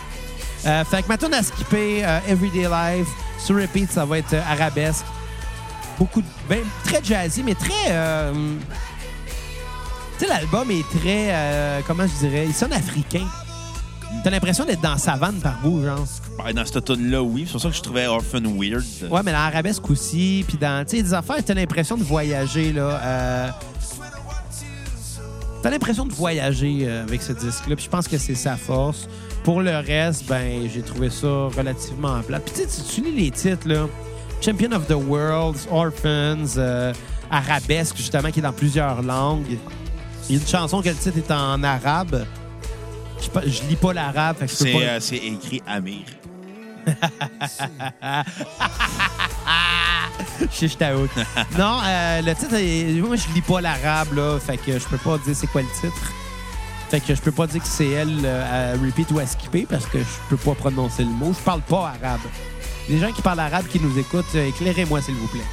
Euh, 0.66 0.84
fait 0.84 1.02
que 1.02 1.08
ma 1.08 1.18
tune 1.18 1.34
à 1.34 1.42
skipper, 1.42 2.04
euh, 2.04 2.18
Everyday 2.28 2.68
Life, 2.68 3.08
sur 3.38 3.56
repeat, 3.56 3.90
ça 3.90 4.04
va 4.04 4.18
être 4.18 4.32
euh, 4.32 4.42
arabesque. 4.50 5.04
Beaucoup 5.98 6.20
de... 6.20 6.26
Ben, 6.48 6.60
très 6.84 7.02
jazzy, 7.02 7.42
mais 7.42 7.54
très... 7.54 7.72
euh, 7.90 8.32
tu 10.18 10.24
sais, 10.24 10.30
l'album 10.30 10.70
est 10.70 10.88
très... 11.00 11.28
euh, 11.30 11.80
comment 11.86 12.06
je 12.06 12.26
dirais? 12.26 12.46
Il 12.46 12.54
sonne 12.54 12.72
africain. 12.72 13.26
T'as 14.24 14.30
l'impression 14.30 14.64
d'être 14.64 14.80
dans 14.80 14.96
savane 14.98 15.40
par 15.40 15.58
bout, 15.60 15.84
genre. 15.84 16.04
Ben, 16.38 16.52
dans 16.52 16.64
cette 16.64 16.84
tune-là, 16.84 17.22
oui. 17.22 17.42
C'est 17.46 17.52
pour 17.52 17.60
ça 17.60 17.68
que 17.68 17.74
je 17.74 17.82
trouvais 17.82 18.06
Orphan 18.06 18.40
Weird. 18.42 18.84
Ouais, 19.10 19.20
mais 19.24 19.32
dans 19.32 19.38
l'arabesque 19.38 19.90
aussi, 19.90 20.44
puis 20.46 20.56
dans, 20.56 20.84
tu 20.86 20.96
sais, 20.96 21.02
des 21.02 21.12
affaires, 21.12 21.42
t'as 21.44 21.54
l'impression 21.54 21.96
de 21.96 22.04
voyager, 22.04 22.72
là. 22.72 23.00
euh, 23.02 23.48
T'as 25.62 25.70
l'impression 25.70 26.06
de 26.06 26.12
voyager 26.12 26.78
euh, 26.82 27.02
avec 27.02 27.20
ce 27.20 27.32
disque-là, 27.32 27.74
puis 27.74 27.84
je 27.86 27.90
pense 27.90 28.06
que 28.06 28.16
c'est 28.16 28.36
sa 28.36 28.56
force. 28.56 29.08
Pour 29.42 29.60
le 29.60 29.76
reste, 29.78 30.26
ben, 30.28 30.68
j'ai 30.72 30.82
trouvé 30.82 31.10
ça 31.10 31.26
relativement 31.26 32.20
plat. 32.20 32.38
Puis 32.38 32.54
tu 32.54 32.68
sais, 32.68 32.82
tu- 32.94 33.00
lis 33.02 33.24
les 33.24 33.30
titres, 33.32 33.66
là. 33.66 33.86
Champion 34.40 34.70
of 34.72 34.86
the 34.86 34.92
World, 34.92 35.56
Orphans, 35.72 36.56
euh, 36.58 36.92
Arabesque, 37.30 37.96
justement, 37.96 38.30
qui 38.30 38.38
est 38.38 38.42
dans 38.42 38.52
plusieurs 38.52 39.02
langues. 39.02 39.58
Il 40.28 40.36
y 40.36 40.38
a 40.38 40.40
une 40.40 40.46
chanson 40.46 40.80
que 40.80 40.90
le 40.90 40.94
titre 40.94 41.18
est 41.18 41.32
en 41.32 41.60
arabe. 41.64 42.24
Je, 43.44 43.62
lis 43.68 43.74
pas 43.76 43.92
l'arabe, 43.92 44.36
pas... 44.36 44.44
euh, 44.78 44.98
c'est 45.00 45.16
écrit 45.16 45.60
Amir. 45.66 46.02
Chiche 50.50 50.78
non, 51.58 51.78
euh, 51.84 52.22
le 52.22 52.34
titre, 52.34 53.06
moi, 53.06 53.16
je 53.16 53.34
lis 53.34 53.40
pas 53.40 53.60
l'arabe, 53.60 54.12
là. 54.14 54.38
Fait 54.38 54.56
que 54.56 54.78
je 54.78 54.86
peux 54.86 54.98
pas 54.98 55.18
dire 55.18 55.34
c'est 55.34 55.46
quoi 55.46 55.62
le 55.62 55.68
titre. 55.80 56.12
Fait 56.90 57.00
que 57.00 57.14
je 57.14 57.20
peux 57.20 57.32
pas 57.32 57.46
dire 57.46 57.62
que 57.62 57.68
c'est 57.68 57.90
elle 57.90 58.20
euh, 58.24 58.74
à 58.74 58.78
repeat 58.78 59.10
ou 59.10 59.18
à 59.18 59.26
skipper 59.26 59.66
parce 59.68 59.86
que 59.86 59.98
je 59.98 60.04
peux 60.30 60.36
pas 60.36 60.54
prononcer 60.54 61.04
le 61.04 61.10
mot. 61.10 61.32
Je 61.38 61.44
parle 61.44 61.60
pas 61.60 61.92
arabe. 62.02 62.20
Les 62.88 62.98
gens 62.98 63.12
qui 63.12 63.20
parlent 63.20 63.40
arabe 63.40 63.66
qui 63.66 63.78
nous 63.78 63.98
écoutent, 63.98 64.34
euh, 64.34 64.48
éclairez-moi, 64.48 65.02
s'il 65.02 65.14
vous 65.14 65.28
plaît. 65.28 65.44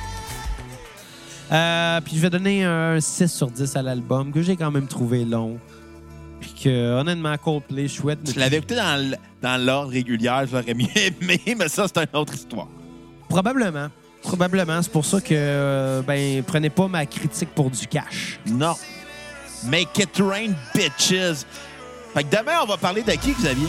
Puis 2.05 2.15
je 2.15 2.21
vais 2.21 2.29
donner 2.29 2.63
un 2.63 2.99
6 2.99 3.27
sur 3.27 3.51
10 3.51 3.75
à 3.75 3.81
l'album 3.81 4.31
que 4.31 4.41
j'ai 4.41 4.55
quand 4.55 4.71
même 4.71 4.87
trouvé 4.87 5.25
long. 5.25 5.59
Puis 6.39 6.53
que, 6.63 6.99
honnêtement, 6.99 7.35
Coldplay, 7.37 7.87
chouette. 7.87 8.19
mais 8.25 8.33
Tu 8.33 8.39
l'avais 8.39 8.57
écouté 8.57 8.75
dans 8.75 8.95
l- 8.95 9.19
dans 9.41 9.63
l'ordre 9.63 9.91
régulier, 9.91 10.31
je 10.49 10.55
l'aurais 10.55 10.73
mieux 10.73 10.87
aimé, 10.97 11.41
mais 11.57 11.67
ça, 11.69 11.85
c'est 11.87 11.97
une 12.01 12.19
autre 12.19 12.33
histoire. 12.33 12.67
Probablement. 13.29 13.87
Probablement. 14.21 14.81
C'est 14.81 14.91
pour 14.91 15.05
ça 15.05 15.21
que, 15.21 15.27
euh, 15.31 16.01
ben, 16.01 16.43
prenez 16.43 16.69
pas 16.69 16.87
ma 16.87 17.05
critique 17.05 17.49
pour 17.55 17.69
du 17.69 17.85
cash. 17.87 18.39
Non. 18.47 18.75
Make 19.65 19.97
it 19.99 20.17
rain, 20.19 20.53
bitches. 20.73 21.45
Fait 22.13 22.23
que 22.23 22.35
demain, 22.35 22.59
on 22.63 22.65
va 22.65 22.77
parler 22.77 23.01
de 23.03 23.11
qui, 23.13 23.33
Xavier? 23.33 23.67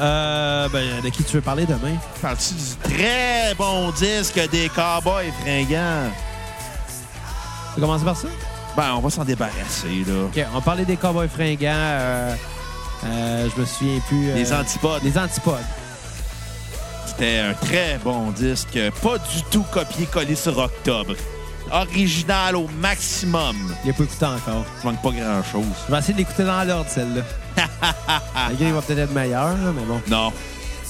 Euh, 0.00 0.68
ben, 0.70 1.00
de 1.02 1.08
qui 1.08 1.22
tu 1.22 1.34
veux 1.36 1.40
parler 1.40 1.66
demain? 1.66 1.96
Parles-tu 2.20 2.54
du 2.54 2.94
très 2.96 3.54
bon 3.56 3.90
disque 3.92 4.40
des 4.50 4.68
Cowboys 4.68 5.30
fringants? 5.40 6.10
Tu 7.74 7.80
commencer 7.80 8.04
par 8.04 8.16
ça? 8.16 8.28
Ben, 8.76 8.94
on 8.96 9.00
va 9.00 9.10
s'en 9.10 9.24
débarrasser, 9.24 10.04
là. 10.06 10.24
OK, 10.26 10.44
on 10.54 10.60
parlait 10.60 10.84
des 10.84 10.96
cowboys 10.96 11.28
fringants. 11.28 11.68
Euh, 11.72 12.34
euh, 13.06 13.48
je 13.54 13.60
me 13.60 13.66
souviens 13.66 14.00
plus. 14.08 14.30
euh, 14.30 14.34
Les 14.34 14.52
antipodes. 14.52 15.02
Les 15.04 15.16
antipodes. 15.16 15.64
C'était 17.06 17.38
un 17.38 17.54
très 17.54 17.98
bon 18.02 18.30
disque, 18.32 18.78
pas 19.02 19.18
du 19.18 19.42
tout 19.50 19.64
copié-collé 19.72 20.34
sur 20.34 20.58
Octobre. 20.58 21.14
Original 21.70 22.56
au 22.56 22.66
maximum. 22.80 23.56
Il 23.84 23.90
a 23.90 23.92
pas 23.94 24.02
écouté 24.04 24.24
encore. 24.24 24.64
Il 24.82 24.86
manque 24.90 25.02
pas 25.02 25.10
grand-chose. 25.10 25.64
Je 25.86 25.92
vais 25.92 25.98
essayer 25.98 26.12
de 26.14 26.18
l'écouter 26.18 26.44
dans 26.44 26.64
l'ordre, 26.64 26.86
celle-là. 26.88 27.22
Le 28.50 28.54
gars, 28.56 28.66
il 28.66 28.72
va 28.72 28.82
peut-être 28.82 28.98
être 28.98 29.12
meilleur, 29.14 29.54
mais 29.56 29.82
bon. 29.86 30.00
Non. 30.08 30.32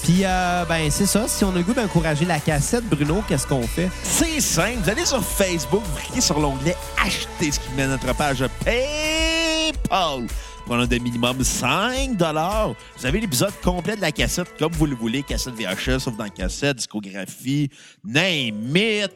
Puis, 0.05 0.21
euh, 0.23 0.65
ben, 0.69 0.91
c'est 0.91 1.07
ça. 1.07 1.27
Si 1.27 1.43
on 1.43 1.49
a 1.49 1.55
le 1.55 1.63
goût 1.63 1.73
d'encourager 1.73 2.25
la 2.25 2.39
cassette, 2.39 2.85
Bruno, 2.87 3.23
qu'est-ce 3.27 3.47
qu'on 3.47 3.63
fait? 3.63 3.89
C'est 4.03 4.39
simple. 4.39 4.77
Vous 4.83 4.89
allez 4.91 5.03
sur 5.03 5.23
Facebook, 5.23 5.81
vous 5.83 5.99
cliquez 5.99 6.21
sur 6.21 6.39
l'onglet 6.39 6.75
Acheter, 7.03 7.51
ce 7.51 7.59
qui 7.59 7.69
met 7.75 7.83
à 7.83 7.87
notre 7.87 8.13
page 8.15 8.45
PayPal. 8.63 10.27
Pour 10.67 10.75
un 10.75 10.85
de 10.85 10.97
minimum 10.99 11.43
5 11.43 12.11
Vous 12.19 13.05
avez 13.05 13.19
l'épisode 13.19 13.51
complet 13.63 13.95
de 13.95 14.01
la 14.01 14.11
cassette, 14.11 14.47
comme 14.59 14.71
vous 14.73 14.85
le 14.85 14.95
voulez. 14.95 15.23
Cassette 15.23 15.55
VHS, 15.55 15.99
sauf 15.99 16.15
dans 16.15 16.29
cassette, 16.29 16.77
discographie, 16.77 17.69
name 18.03 18.75
it. 18.75 19.11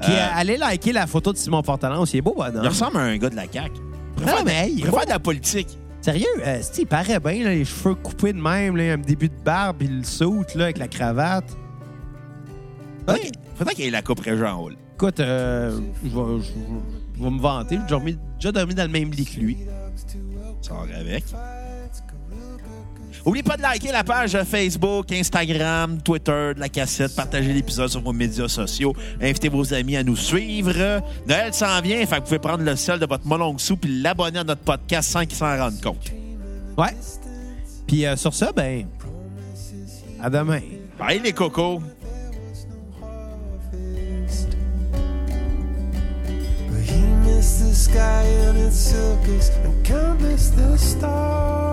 Puis, 0.00 0.10
Euh, 0.12 0.26
allez 0.34 0.56
liker 0.56 0.92
la 0.92 1.06
photo 1.06 1.34
de 1.34 1.36
Simon 1.38 1.62
Portalance. 1.62 2.14
Il 2.14 2.18
est 2.18 2.22
beau, 2.22 2.34
bonhomme. 2.34 2.62
il 2.64 2.68
ressemble 2.68 2.96
à 2.96 3.00
un 3.00 3.16
gars 3.18 3.28
de 3.28 3.36
la 3.36 3.44
CAQ. 3.50 3.72
Il 3.76 3.82
Ah, 3.82 4.22
préfère, 4.26 4.44
mais 4.46 4.72
il 4.74 4.80
préfère 4.86 5.04
de 5.04 5.10
la 5.10 5.18
politique. 5.18 5.68
Sérieux, 6.00 6.26
euh, 6.46 6.62
il 6.78 6.86
paraît 6.86 7.20
bien, 7.20 7.44
là, 7.44 7.50
les 7.50 7.64
cheveux 7.64 7.94
coupés 7.94 8.32
de 8.32 8.40
même, 8.40 8.76
là, 8.76 8.94
un 8.94 8.98
début 8.98 9.28
de 9.28 9.34
barbe, 9.44 9.78
puis 9.78 9.88
le 9.88 10.02
saute 10.02 10.54
là, 10.54 10.64
avec 10.64 10.78
la 10.78 10.88
cravate. 10.88 11.56
Faudrait 13.06 13.20
Ouais. 13.66 13.74
qu'il- 13.74 13.84
y 13.84 13.88
ait 13.88 13.90
la 13.90 14.02
coupe 14.02 14.20
Régent 14.20 14.62
Hall. 14.62 14.76
Écoute, 14.94 15.20
euh, 15.20 15.78
je 16.02 16.08
vais- 16.08 17.30
me 17.30 17.40
vanter. 17.40 17.78
J'ai 17.88 17.94
dormi- 17.94 18.18
déjà 18.36 18.52
dormi 18.52 18.74
dans 18.74 18.84
le 18.84 18.88
même 18.88 19.10
lit 19.10 19.24
que 19.26 19.40
lui. 19.40 19.58
Sors 20.62 20.86
avec. 20.98 21.24
Oubliez 23.24 23.42
pas 23.42 23.56
de 23.56 23.62
liker 23.62 23.92
la 23.92 24.02
page 24.02 24.36
Facebook, 24.44 25.12
Instagram, 25.12 26.00
Twitter 26.02 26.52
de 26.54 26.60
la 26.60 26.68
cassette. 26.68 27.14
Partagez 27.14 27.52
l'épisode 27.52 27.88
sur 27.88 28.00
vos 28.00 28.12
médias 28.12 28.48
sociaux. 28.48 28.94
Invitez 29.20 29.48
vos 29.48 29.74
amis 29.74 29.96
à 29.96 30.02
nous 30.02 30.16
suivre. 30.16 31.02
Noël 31.26 31.52
s'en 31.52 31.80
vient, 31.82 31.98
fait 32.06 32.06
que 32.06 32.14
vous 32.14 32.22
pouvez 32.22 32.38
prendre 32.38 32.64
le 32.64 32.76
sel 32.76 32.98
de 32.98 33.06
votre 33.06 33.26
molongue 33.26 33.60
sou 33.60 33.76
puis 33.76 34.00
l'abonner 34.00 34.38
à 34.38 34.44
notre 34.44 34.62
podcast 34.62 35.10
sans 35.10 35.26
qu'ils 35.26 35.36
s'en 35.36 35.56
rendent 35.56 35.80
compte. 35.82 36.10
Ouais. 36.78 36.94
Puis 37.86 38.06
euh, 38.06 38.16
sur 38.16 38.32
ça, 38.32 38.52
ben, 38.52 38.86
à 40.22 40.30
demain. 40.30 40.60
Bye 40.98 41.20
les 41.22 41.32
cocos! 41.32 41.80
But 46.70 46.82
he 46.84 47.00
missed 47.24 47.60
the 47.60 47.74
sky 47.74 48.24
and 48.48 48.58
its 48.58 48.76
silkies 48.76 49.50
and 49.64 49.84
countless 49.84 50.50
the 50.50 50.76
stars. 50.78 51.69